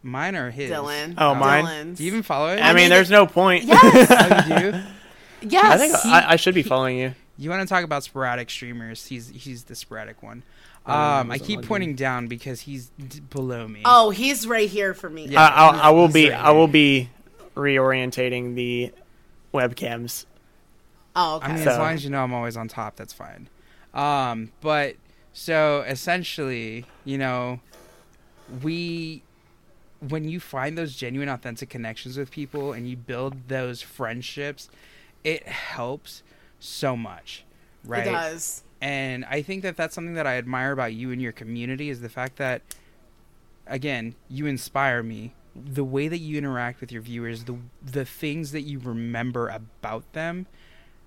[0.03, 0.69] mine are his.
[0.69, 1.15] Dylan.
[1.17, 1.65] Oh, mine?
[1.65, 1.97] Dylan's.
[1.97, 2.61] Do you even follow it?
[2.61, 3.63] I mean, mean, there's no point.
[3.63, 4.07] Yes.
[4.11, 4.81] Oh, you do?
[5.41, 5.65] Yes.
[5.65, 7.15] I think I, I should be following you.
[7.37, 9.05] You want to talk about sporadic streamers?
[9.07, 10.43] He's he's the sporadic one.
[10.85, 13.81] Oh, I Um, I keep pointing down because he's d- below me.
[13.85, 15.27] oh, he's right here for me.
[15.27, 15.41] Yeah.
[15.43, 16.29] I, I'll, I will be.
[16.29, 17.09] right I will be
[17.55, 18.91] reorientating the
[19.53, 20.25] webcams.
[21.15, 21.47] Oh, okay.
[21.47, 23.47] I mean, So- as long as you know I'm always on top, that's fine.
[23.93, 24.95] Um, but
[25.33, 27.59] so essentially, you know,
[28.63, 29.23] we
[30.07, 34.69] when you find those genuine, authentic connections with people and you build those friendships,
[35.23, 36.23] it helps
[36.59, 37.45] so much,
[37.83, 38.05] right?
[38.07, 38.63] It does.
[38.81, 42.01] And I think that that's something that I admire about you and your community is
[42.01, 42.63] the fact that,
[43.67, 45.35] again, you inspire me.
[45.55, 50.13] The way that you interact with your viewers, the the things that you remember about
[50.13, 50.47] them,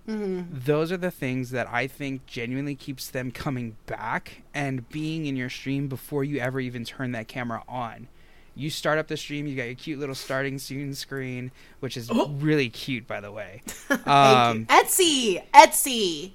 [0.07, 5.27] hmm those are the things that I think genuinely keeps them coming back and being
[5.27, 8.09] in your stream before you ever even turn that camera on.
[8.57, 11.51] You start up the stream, you got your cute little starting scene screen,
[11.81, 12.29] which is Oh.
[12.39, 13.63] really cute, by the way.
[13.91, 14.67] Um.
[14.67, 16.33] Etsy, Etsy.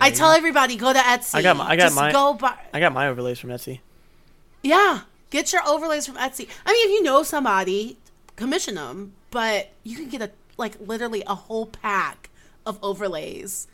[0.00, 0.36] I There you tell go.
[0.36, 1.34] everybody go to Etsy.
[1.34, 2.56] I got my- I got Just my- Go buy.
[2.74, 3.80] I got my overlays from Etsy.
[4.62, 5.00] Yeah,
[5.30, 6.46] get your overlays from Etsy.
[6.66, 7.96] I mean, if you know somebody,
[8.36, 9.14] commission them.
[9.30, 12.30] But you can get a like literally a whole pack
[12.66, 13.66] of overlays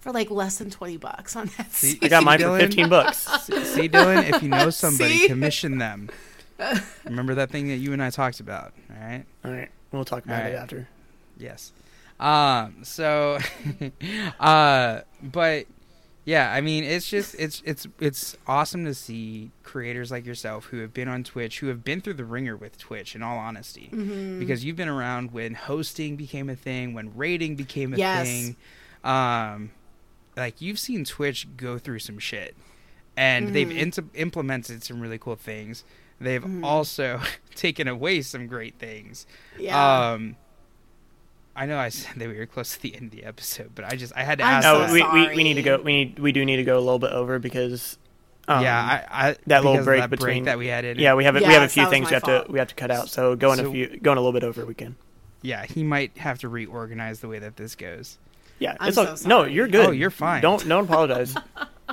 [0.00, 1.72] for like less than twenty bucks on Etsy.
[1.74, 3.18] See- I got mine for 15 bucks.
[3.44, 5.28] See, Dylan, if you know somebody, See?
[5.28, 6.10] commission them.
[7.04, 9.24] Remember that thing that you and I talked about, all right?
[9.44, 10.88] All right, we'll talk about All it after.
[11.38, 11.72] Yes.
[12.18, 12.84] Um.
[12.84, 13.38] So,
[14.40, 15.66] uh, but
[16.24, 20.78] yeah, I mean, it's just it's it's it's awesome to see creators like yourself who
[20.78, 23.14] have been on Twitch, who have been through the ringer with Twitch.
[23.14, 24.38] In all honesty, Mhm.
[24.38, 28.26] because you've been around when hosting became a thing, when raiding became a Yes.
[28.26, 28.56] thing.
[29.02, 29.70] Um,
[30.36, 32.54] like you've seen Twitch go through some shit,
[33.16, 33.78] and they've Mhm.
[33.96, 35.84] int- implemented some really cool things.
[36.20, 36.64] They've Mhm.
[36.64, 37.20] also
[37.54, 39.26] taken away some great things.
[39.58, 40.10] yeah.
[40.12, 40.36] Um,
[41.56, 43.84] I know I said that we were close to the end of the episode, but
[43.84, 44.64] I just I had to I'm ask.
[44.64, 44.92] No, that.
[44.92, 45.78] we, we, we need to go.
[45.80, 47.98] We need we do need to go a little bit over because.
[48.48, 50.98] Um, yeah, I, I that little break that between- that we had in.
[50.98, 52.46] yeah, we have a, we have a few things we have fault.
[52.46, 53.08] to we have to cut out.
[53.08, 54.96] So going So- a few going a little bit over we can.
[55.42, 55.64] yeah.
[55.66, 58.18] He might have to reorganize the way that this goes.
[58.58, 59.86] Yeah, I'm it's so all, no, you're good.
[59.86, 60.42] Oh, you're fine.
[60.42, 61.34] Don't don't apologize.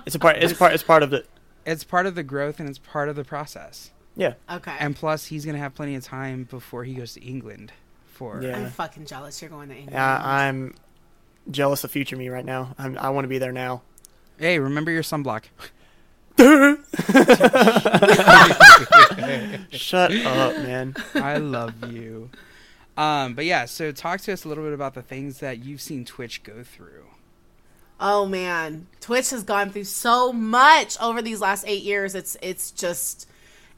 [0.06, 0.38] it's a part.
[0.38, 0.74] It's part.
[0.74, 1.26] It's part of the.
[1.66, 3.92] It's part of the growth and it's part of the process.
[4.18, 4.34] Yeah.
[4.52, 4.76] okay.
[4.80, 7.72] And plus, he's gonna have plenty of time before he goes to England
[8.06, 8.42] for.
[8.42, 8.58] Yeah.
[8.58, 9.42] I'm fucking jealous.
[9.42, 9.98] You're going to England.
[9.98, 10.76] Uh, I'm
[11.50, 12.76] jealous of future me right now.
[12.78, 13.84] I'm, I want to be there now.
[14.38, 15.44] Hey, remember your sunblock.
[19.72, 20.96] Shut up, man.
[21.16, 22.30] I love you.
[22.96, 25.82] Um, but yeah, so talk to us a little bit about the things that you've
[25.82, 27.06] seen Twitch go through.
[28.00, 32.14] Oh man, Twitch has gone through so much over these last eight years.
[32.14, 33.28] It's it's just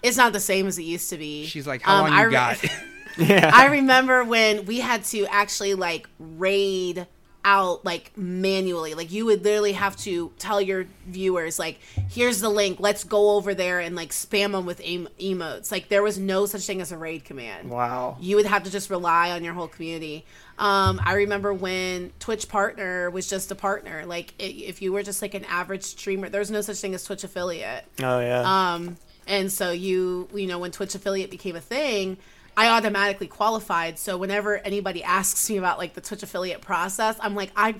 [0.04, 1.45] it's not the same as it used to be.
[1.45, 2.58] She's like, "How Um, long I you re- got?"
[3.18, 3.52] Yeah.
[3.54, 7.06] I remember when we had to actually like raid
[7.43, 8.93] out like manually.
[8.93, 11.80] Like you would literally have to tell your viewers like,
[12.10, 12.80] "Here's the link.
[12.80, 16.45] Let's go over there and like spam them with em- emotes." Like there was no
[16.45, 17.70] such thing as a raid command.
[17.70, 18.16] wow.
[18.22, 20.26] You would have to just rely on your whole community.
[20.58, 24.06] Um, I remember when Twitch partner was just a partner.
[24.06, 26.93] Like i if you were just like an average streamer, there was no such thing
[26.93, 27.86] as Twitch affiliate.
[28.02, 28.74] Oh yeah.
[28.74, 28.97] Um,
[29.30, 32.17] and so you, you know, when Twitch affiliate became a thing,
[32.57, 33.97] I automatically qualified.
[33.97, 37.75] So whenever anybody asks me about like the Twitch affiliate process, I'm like, I,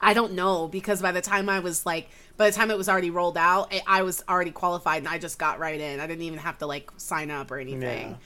[0.00, 2.08] I don't know because by the time I was like,
[2.38, 5.18] by the time it was already rolled out, I- I was already qualified and I
[5.18, 6.00] just got right in.
[6.00, 8.16] I didn't even have to like sign up or anything.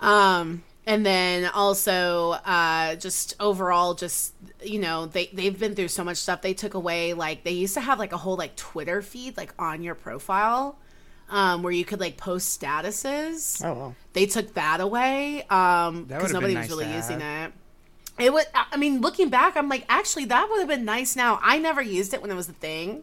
[0.00, 6.04] Um, and then also, uh, just overall, just you know, they they've been through so
[6.04, 6.42] much stuff.
[6.42, 9.52] They took away like they used to have like a whole like Twitter feed like
[9.58, 10.78] on your profile,
[11.30, 13.64] um, where you could like post statuses.
[13.64, 13.94] oh well.
[14.12, 17.52] They took that away um, because would've nobody been was really using have.
[18.18, 18.24] it.
[18.24, 18.46] It would.
[18.54, 21.16] I mean, looking back, I'm like, actually, that would have been nice.
[21.16, 23.02] Now, I never used it when it was a thing,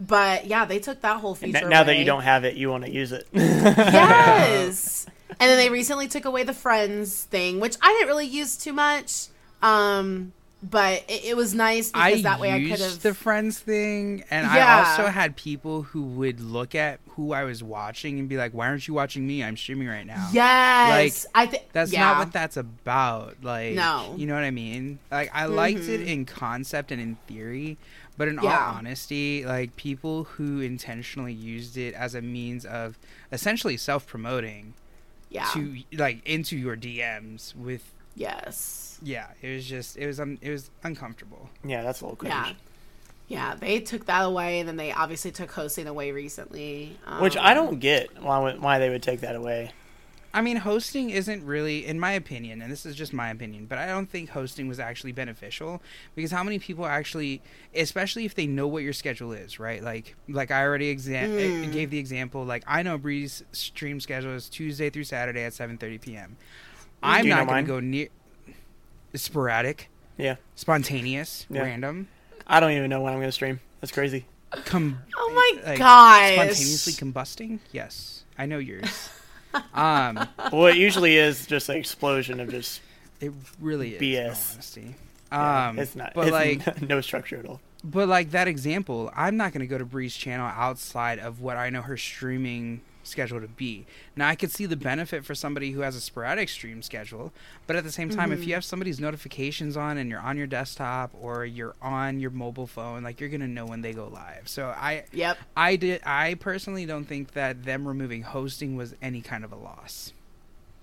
[0.00, 1.68] but yeah, they took that whole N- feature.
[1.68, 3.26] now that you don't have it, you want to use it.
[3.32, 5.06] yes
[5.40, 8.72] And then they recently took away the friends thing, which I didn't really use too
[8.72, 9.26] much.
[9.62, 10.32] Um,
[10.62, 13.00] but it, it was nice because I that way I could have.
[13.00, 17.62] the friends thing, and I also had people who would look at who I was
[17.62, 19.42] watching and be like, "Why aren't you watching me?
[19.44, 22.00] I'm streaming right now." yes, like I think That's yeah.
[22.00, 23.36] not what that's about.
[23.42, 24.14] Like, No.
[24.16, 24.98] you know what I mean?
[25.10, 26.06] Like, I liked it Mhm.
[26.06, 27.76] in concept and in theory,
[28.16, 28.58] but in Yeah.
[28.68, 32.98] all honesty, like people who intentionally used it as a means of
[33.32, 34.74] essentially self-promoting
[35.30, 35.44] yeah.
[35.52, 38.98] to like into your DMs with yes.
[39.02, 41.48] yeah, it was just it was um, it was uncomfortable.
[41.64, 42.34] Yeah, that's a little cringe.
[42.34, 42.52] Yeah.
[43.28, 46.96] Yeah, they took that away, and then they obviously took hosting away recently.
[47.06, 49.72] Um, Which I don't get why why they would take that away.
[50.32, 53.78] I mean, hosting isn't really, in my opinion, and this is just my opinion, but
[53.78, 55.82] I don't think hosting was actually beneficial
[56.14, 57.40] because how many people actually,
[57.74, 59.82] especially if they know what your schedule is, right?
[59.82, 61.72] Like, like I already exa- Mm.
[61.72, 62.44] gave the example.
[62.44, 66.36] Like, I know Bree's stream schedule is Tuesday through Saturday at seven thirty p.m.
[67.02, 68.08] I'm Do you know not going to go near
[69.14, 71.62] sporadic, Yeah, spontaneous, Yeah.
[71.62, 72.08] random,
[72.46, 73.60] I don't even know when I'm going to stream.
[73.80, 74.24] That's crazy.
[74.64, 76.32] com- Oh my like, gosh!
[76.34, 77.58] spontaneously combusting.
[77.72, 79.10] Yes, I know yours.
[79.74, 82.80] um, Well, it usually is just an explosion of just.
[83.20, 84.00] It really is.
[84.02, 84.52] in BS.
[84.54, 84.94] honesty.
[85.32, 86.12] yeah, Um, it's not.
[86.14, 86.32] But it's
[86.66, 87.60] like, no structure at all.
[87.82, 91.56] but like that example, I'm not going to go to Bree's channel outside of what
[91.56, 93.86] I know her streaming schedule to be.
[94.14, 97.32] Now I could see the benefit for somebody who has a sporadic stream schedule,
[97.66, 98.54] but at the same time, if you mm-hmm.
[98.54, 103.02] have somebody's notifications on and you're on your desktop or you're on your mobile phone,
[103.02, 104.48] like you're to know when they go live.
[104.48, 105.38] So I, Yep.
[105.56, 106.02] I did.
[106.04, 110.12] I personally don't think that them removing hosting was any kind of a loss.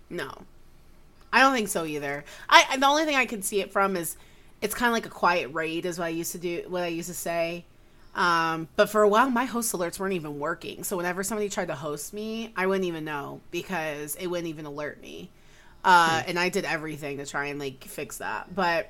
[0.10, 0.32] No,
[1.34, 2.24] I don't think so either.
[2.50, 4.16] I I- the only thing I can see it from is
[4.62, 6.64] it's kind of like a quiet raid, is what I used to do.
[6.68, 7.66] What I used to say.
[8.16, 10.84] Um, but for a while, my host alerts weren't even working.
[10.86, 14.66] So whenever somebody tried to host me, I wouldn't even know because it wouldn't even
[14.66, 15.30] alert me.
[15.84, 18.56] Uh, and I did everything to try and like fix that.
[18.56, 18.90] But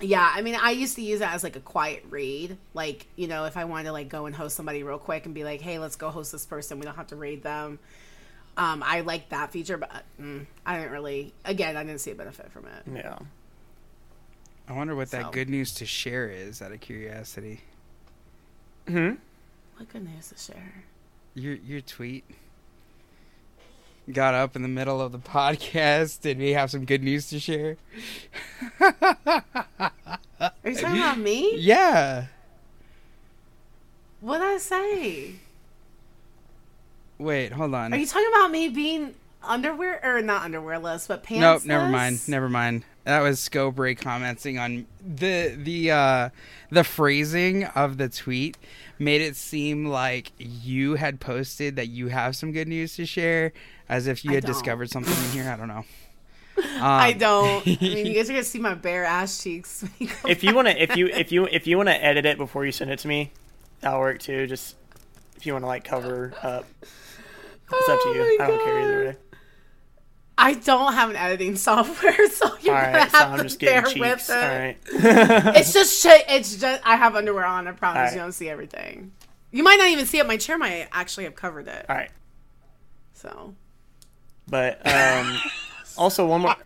[0.00, 2.58] yeah, I mean, I used to use it as like a quiet raid.
[2.74, 5.34] Like, you know, if I wanted to like go and host somebody real quick and
[5.34, 6.80] be like, hey, let's go host this person.
[6.80, 7.78] We don't have to raid them.
[8.56, 11.32] Um, I like that feature, but mm, I didn't really.
[11.44, 13.02] Again, I didn't see a benefit from it.
[13.02, 13.18] Yeah.
[14.68, 16.60] I wonder what that good news to share is.
[16.60, 17.60] Out of curiosity.
[18.90, 19.14] Hmm.
[19.76, 20.84] What good news to share?
[21.34, 22.24] your your tweet
[24.12, 27.38] got up in the middle of the podcast did we have some good news to
[27.38, 27.76] share
[28.80, 31.56] Are you talking about me?
[31.56, 32.26] yeah
[34.20, 35.34] What I say?
[37.18, 41.40] wait hold on Are you talking about me being underwear or not underwearless, but pants?
[41.40, 46.28] nope never mind never mind that was Scobray commenting on the the uh
[46.70, 48.56] the phrasing of the tweet
[48.98, 53.52] made it seem like you had posted that you have some good news to share
[53.88, 54.52] as if you I had don't.
[54.52, 55.84] discovered something in here i don't know
[56.62, 57.66] I Um, don't.
[57.66, 59.82] I mean, you guys are gonna see my bare ass cheeks.
[59.82, 62.04] when you go If you want to, if you if you if you want to
[62.04, 63.32] edit it before you send it to me,
[63.80, 64.46] that'll work too.
[64.46, 64.76] Just
[65.36, 68.38] if you want to like cover up, it's up to Oh you.
[68.38, 69.16] my I don't care either way.
[70.42, 73.42] I don't have an editing software, so you're All gonna right, so have I'm to
[73.44, 74.34] just bear getting with it.
[74.34, 74.76] All right.
[75.56, 76.24] It's just shit.
[76.28, 77.68] It's just I have underwear on.
[77.68, 78.12] I promise Alright.
[78.14, 79.12] you don't see everything.
[79.52, 80.26] You might not even see it.
[80.26, 81.84] My chair might actually have covered it.
[81.88, 82.10] All right.
[83.12, 83.54] So
[84.48, 85.36] But um,
[85.98, 86.56] also one more.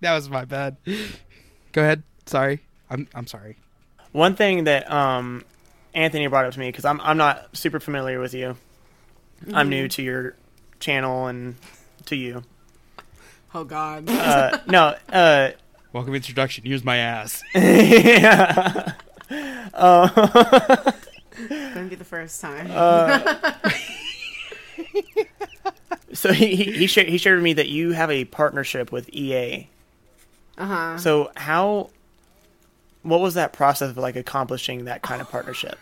[0.00, 0.76] that was my bad
[1.72, 3.56] go ahead sorry i'm i'm sorry
[4.12, 5.42] One thing that um,
[5.94, 8.56] Anthony brought up to me because I'm I'm not super familiar with you.
[9.52, 10.36] I'm new to your
[10.78, 11.56] channel and
[12.06, 12.42] to you.
[13.54, 14.08] oh god.
[14.08, 15.50] Uh, no, uh,
[15.92, 18.92] welcome introduction here's my ass yeah.
[19.74, 20.92] Uh,
[21.48, 22.68] Gonna be the first time.
[26.12, 29.08] so he he he shared, he shared with me that you have a partnership with
[29.12, 29.68] EA.
[30.56, 30.98] Uh huh.
[30.98, 31.90] So how?
[33.02, 35.78] What was that process of like accomplishing that kind of partnership?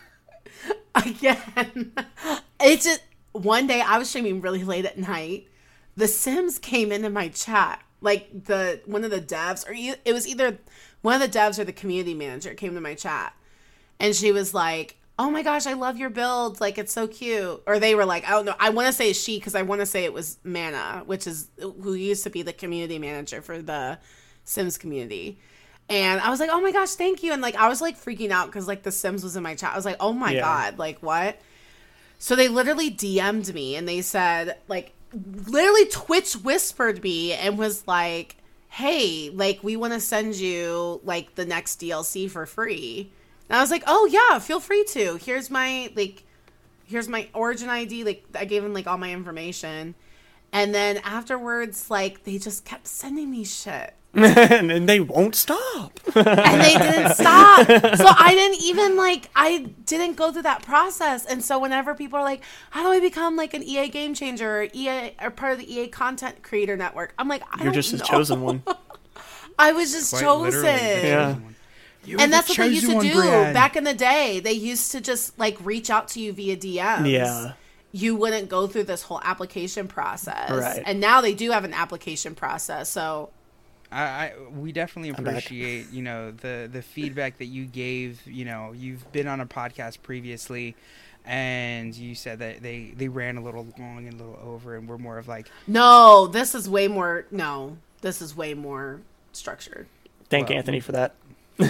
[0.95, 1.93] Again,
[2.59, 3.01] it's just
[3.31, 5.47] one day I was streaming really late at night.
[5.95, 10.13] The Sims came into my chat, like the one of the devs, or e- it
[10.13, 10.57] was either
[11.01, 13.33] one of the devs or the community manager came to my chat,
[13.99, 16.59] and she was like, "Oh my gosh, I love your build!
[16.59, 18.55] Like it's so cute." Or they were like, "I don't know.
[18.59, 21.49] I want to say she because I want to say it was Mana, which is
[21.59, 23.99] who used to be the community manager for the
[24.43, 25.39] Sims community."
[25.89, 28.31] And I was like, "Oh my gosh, thank you!" And like I was like freaking
[28.31, 29.73] out because like the Sims was in my chat.
[29.73, 30.41] I was like, "Oh my Yeah.
[30.41, 31.37] god, like what?"
[32.19, 37.87] So they literally DM'd me and they said, like, literally Twitch whispered me and was
[37.87, 38.37] like,
[38.69, 43.11] hey, like, we want to send you, like, the next DLC for free.
[43.49, 45.15] And I was like, oh, yeah, feel free to.
[45.17, 46.23] Here's my, like,
[46.85, 48.03] here's my origin ID.
[48.03, 49.95] Like, I gave him, like, all my information.
[50.53, 53.95] And then afterwards, like they just kept sending me shit.
[54.15, 55.99] and then they won't stop.
[56.15, 57.65] and they didn't stop.
[57.67, 61.25] So I didn't even like I didn't go through that process.
[61.25, 64.61] And so whenever people are like, "How do I become like an EA game changer
[64.61, 67.73] or EA or part of the EA content creator network?" I'm like, I You're don't
[67.73, 68.03] just the know.
[68.03, 68.61] chosen one.
[69.57, 70.63] I was just Quite chosen.
[70.63, 71.35] Yeah.
[72.05, 73.53] You're And that's what they used to do Brian.
[73.53, 74.41] back in the day.
[74.41, 77.09] They used to just like reach out to you via DMs.
[77.09, 77.53] Yeah.
[77.91, 80.51] You wouldn't go through this whole application process.
[80.51, 80.83] Right.
[80.85, 82.89] And now they do have an application process.
[82.89, 83.29] So
[83.93, 88.25] I, I we definitely appreciate you know the the feedback that you gave.
[88.25, 90.75] You know, you've been on a podcast previously,
[91.25, 94.87] and you said that they they ran a little long and a little over, and
[94.89, 97.77] we're more of like no, this is way more no.
[98.01, 99.87] This is way more structured.
[100.29, 101.15] Thank Well, Anthony for that.
[101.59, 101.65] I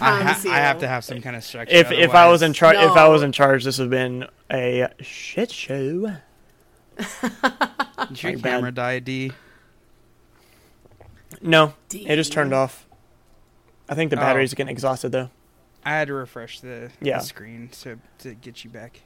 [0.00, 1.74] I, ha- I have to have some kind of structure.
[1.74, 3.90] If if I was in otherwise- charge, if I was in charge, this would have
[3.90, 6.16] been a shit show.
[6.96, 8.42] Did your Like bad.
[8.42, 9.32] camera die, D?
[11.40, 12.86] No, it just turned off.
[13.88, 14.22] I think the Oh.
[14.52, 15.30] are getting exhausted though.
[15.84, 17.18] I had to refresh the, the Yeah.
[17.18, 19.00] screen to to get you back.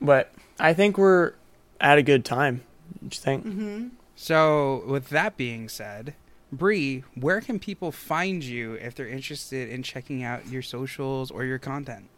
[0.00, 1.32] But I think we're
[1.80, 2.62] at a good time.
[3.00, 3.46] What you think?
[3.46, 3.86] Mm-hmm.
[4.16, 6.14] So, with that being said,
[6.50, 11.44] Bree, where can people find you if they're interested in checking out your socials or
[11.44, 12.08] your content?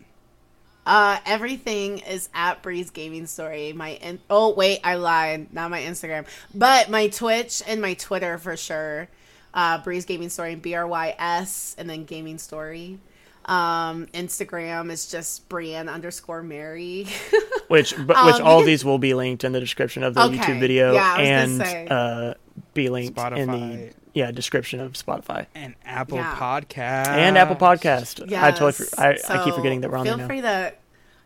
[0.86, 3.72] Uh, everything is at Brys Gaming Story.
[3.72, 5.52] My in- oh wait, I lied.
[5.52, 9.08] Not my Instagram, but my Twitch and my Twitter for sure.
[9.52, 12.98] Uh, Brys Gaming Story, B R Y S, and then Gaming Story.
[13.46, 17.06] Um, Instagram is just Brienne underscore Mary.
[17.68, 20.14] Which, but, Um, which you all can- these will be linked in the description of
[20.14, 20.36] the Okay.
[20.36, 22.34] YouTube video Yeah, and gonna uh,
[22.74, 26.34] be linked in the yeah description of Spotify And Apple Yeah.
[26.36, 27.06] Podcast.
[27.08, 28.22] and Apple Podcast.
[28.36, 28.90] I totally, Yes.
[28.94, 30.28] for, I, I keep forgetting that we're on Feel there now.
[30.28, 30.74] free to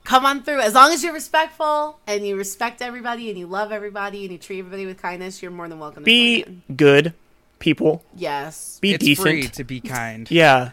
[0.04, 0.60] come on through.
[0.60, 4.38] As long as you're respectful and you respect everybody and you love everybody and you
[4.38, 6.76] treat everybody with kindness, you're more than welcome to Be join in.
[6.76, 7.14] good
[7.64, 8.04] people.
[8.14, 8.78] Yes.
[8.82, 9.26] Be it's decent.
[9.26, 10.30] free to be kind.
[10.30, 10.70] Yeah.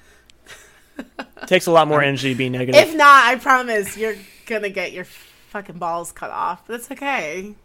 [1.47, 2.75] Takes a lot more energy to be negative.
[2.75, 6.67] If not, I promise you're gonna get your fucking balls cut off.
[6.67, 7.55] But it's okay.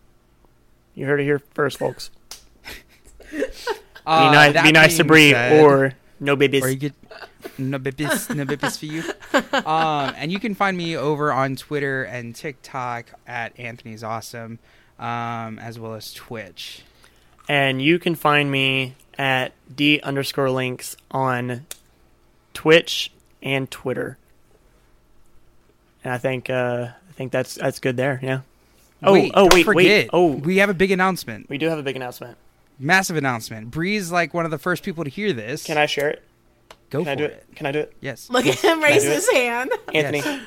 [0.94, 2.10] you heard it here first, folks.
[4.06, 6.62] Uh, be nice, be nice to being Bree, or no babies.
[6.62, 6.94] or you get
[7.58, 9.02] no bibis, no bibis for you.
[9.66, 14.60] Um, and you can find me over on Twitter and TikTok at Anthony's Awesome,
[14.98, 16.82] um, as well as Twitch.
[17.48, 21.66] And you can find me at d underscore links on
[22.54, 23.10] Twitch
[23.42, 24.18] and Twitter.
[26.04, 28.18] And I think uh, I think that's that's good there.
[28.22, 28.40] Yeah.
[29.02, 31.68] Oh wait, oh don't wait forget, wait oh we have a big announcement, we do
[31.68, 32.38] have a big announcement.
[32.78, 33.70] massive announcement.
[33.70, 35.64] Bree's like one of the first people to hear this.
[35.64, 36.22] Can I share it?
[36.90, 37.30] go Can for I do it?
[37.32, 37.56] it?
[37.56, 38.30] Can I do it, Yes.
[38.30, 39.70] Look at him raise his hand.
[39.92, 40.18] Anthony?
[40.18, 40.46] Yes.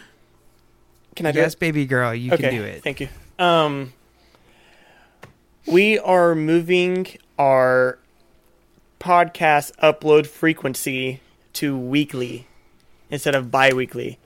[1.15, 1.47] Can I do yes, it?
[1.47, 2.81] Yes, baby girl, you okay, can do it.
[2.81, 3.09] Thank you.
[3.37, 3.93] Um,
[5.71, 7.07] we are moving
[7.37, 7.99] our
[8.99, 11.21] podcast upload frequency
[11.53, 12.47] to weekly
[13.09, 14.19] instead of bi-weekly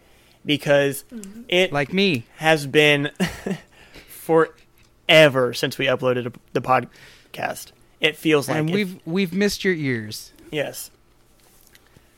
[0.45, 1.41] because mm-hmm.
[1.47, 2.25] it Like me.
[2.37, 3.11] has been
[4.07, 7.71] forever since we uploaded the podcast.
[8.01, 10.33] It feels like and it- we've we've missed your ears.
[10.51, 10.91] yes,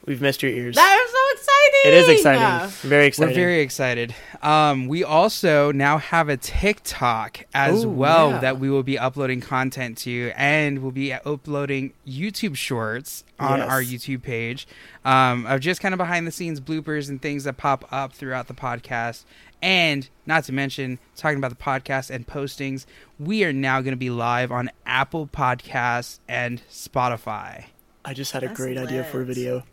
[0.05, 0.75] we've missed your ears.
[0.75, 1.81] That is so exciting.
[1.85, 3.29] it is exciting, very exciting.
[3.33, 4.15] We're very excited.
[4.41, 8.39] Um, we also now have a TikTok as Ooh, well yeah.
[8.39, 13.69] that we will be uploading content to, and we'll be uploading YouTube shorts on Yes.
[13.69, 14.67] our YouTube page
[15.03, 18.47] um, of just kind of behind the scenes bloopers and things that pop up throughout
[18.47, 19.23] the podcast.
[19.61, 22.85] And not to mention, talking about the podcast and postings,
[23.19, 27.65] we are now going to be live on Apple Podcasts and Spotify.
[28.03, 29.63] I just had a That's great idea for a video.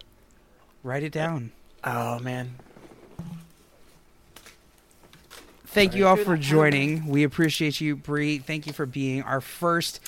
[0.82, 1.52] Write it down.
[1.84, 2.54] Oh man,
[5.66, 7.06] Thank you all for joining.
[7.06, 8.38] We appreciate you, Bree.
[8.38, 10.00] Thank you for being our first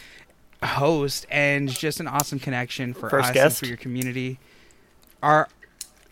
[0.62, 3.44] host and just an awesome connection for First us guest.
[3.46, 4.38] and for your community.
[5.22, 5.48] Our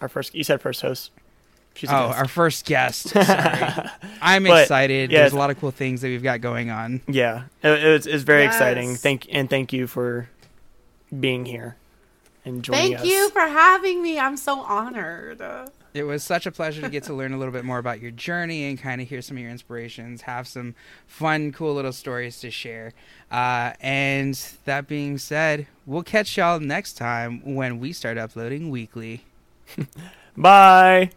[0.00, 0.34] our first.
[0.34, 1.10] You said first host.
[1.74, 3.08] She's oh, our first guest.
[3.10, 3.26] Sorry,
[4.20, 5.10] I'm But, excited.
[5.10, 7.00] yeah, There's a lot of cool things that we've got going on.
[7.08, 8.54] Yeah, it, it's, it's very Yes.
[8.54, 8.94] exciting.
[8.96, 10.28] Thank and thank you for
[11.18, 11.76] being here
[12.44, 13.06] and joining Thank us.
[13.06, 14.18] you for having me.
[14.18, 15.42] I'm so honored.
[15.94, 18.10] It was such a pleasure to get to learn a little bit more about your
[18.10, 20.74] journey and kind of hear some of your inspirations, have some
[21.06, 22.94] fun, cool little stories to share.
[23.30, 29.24] Uh, and that being said, we'll catch y'all next time when we start uploading weekly.
[30.36, 31.10] Bye.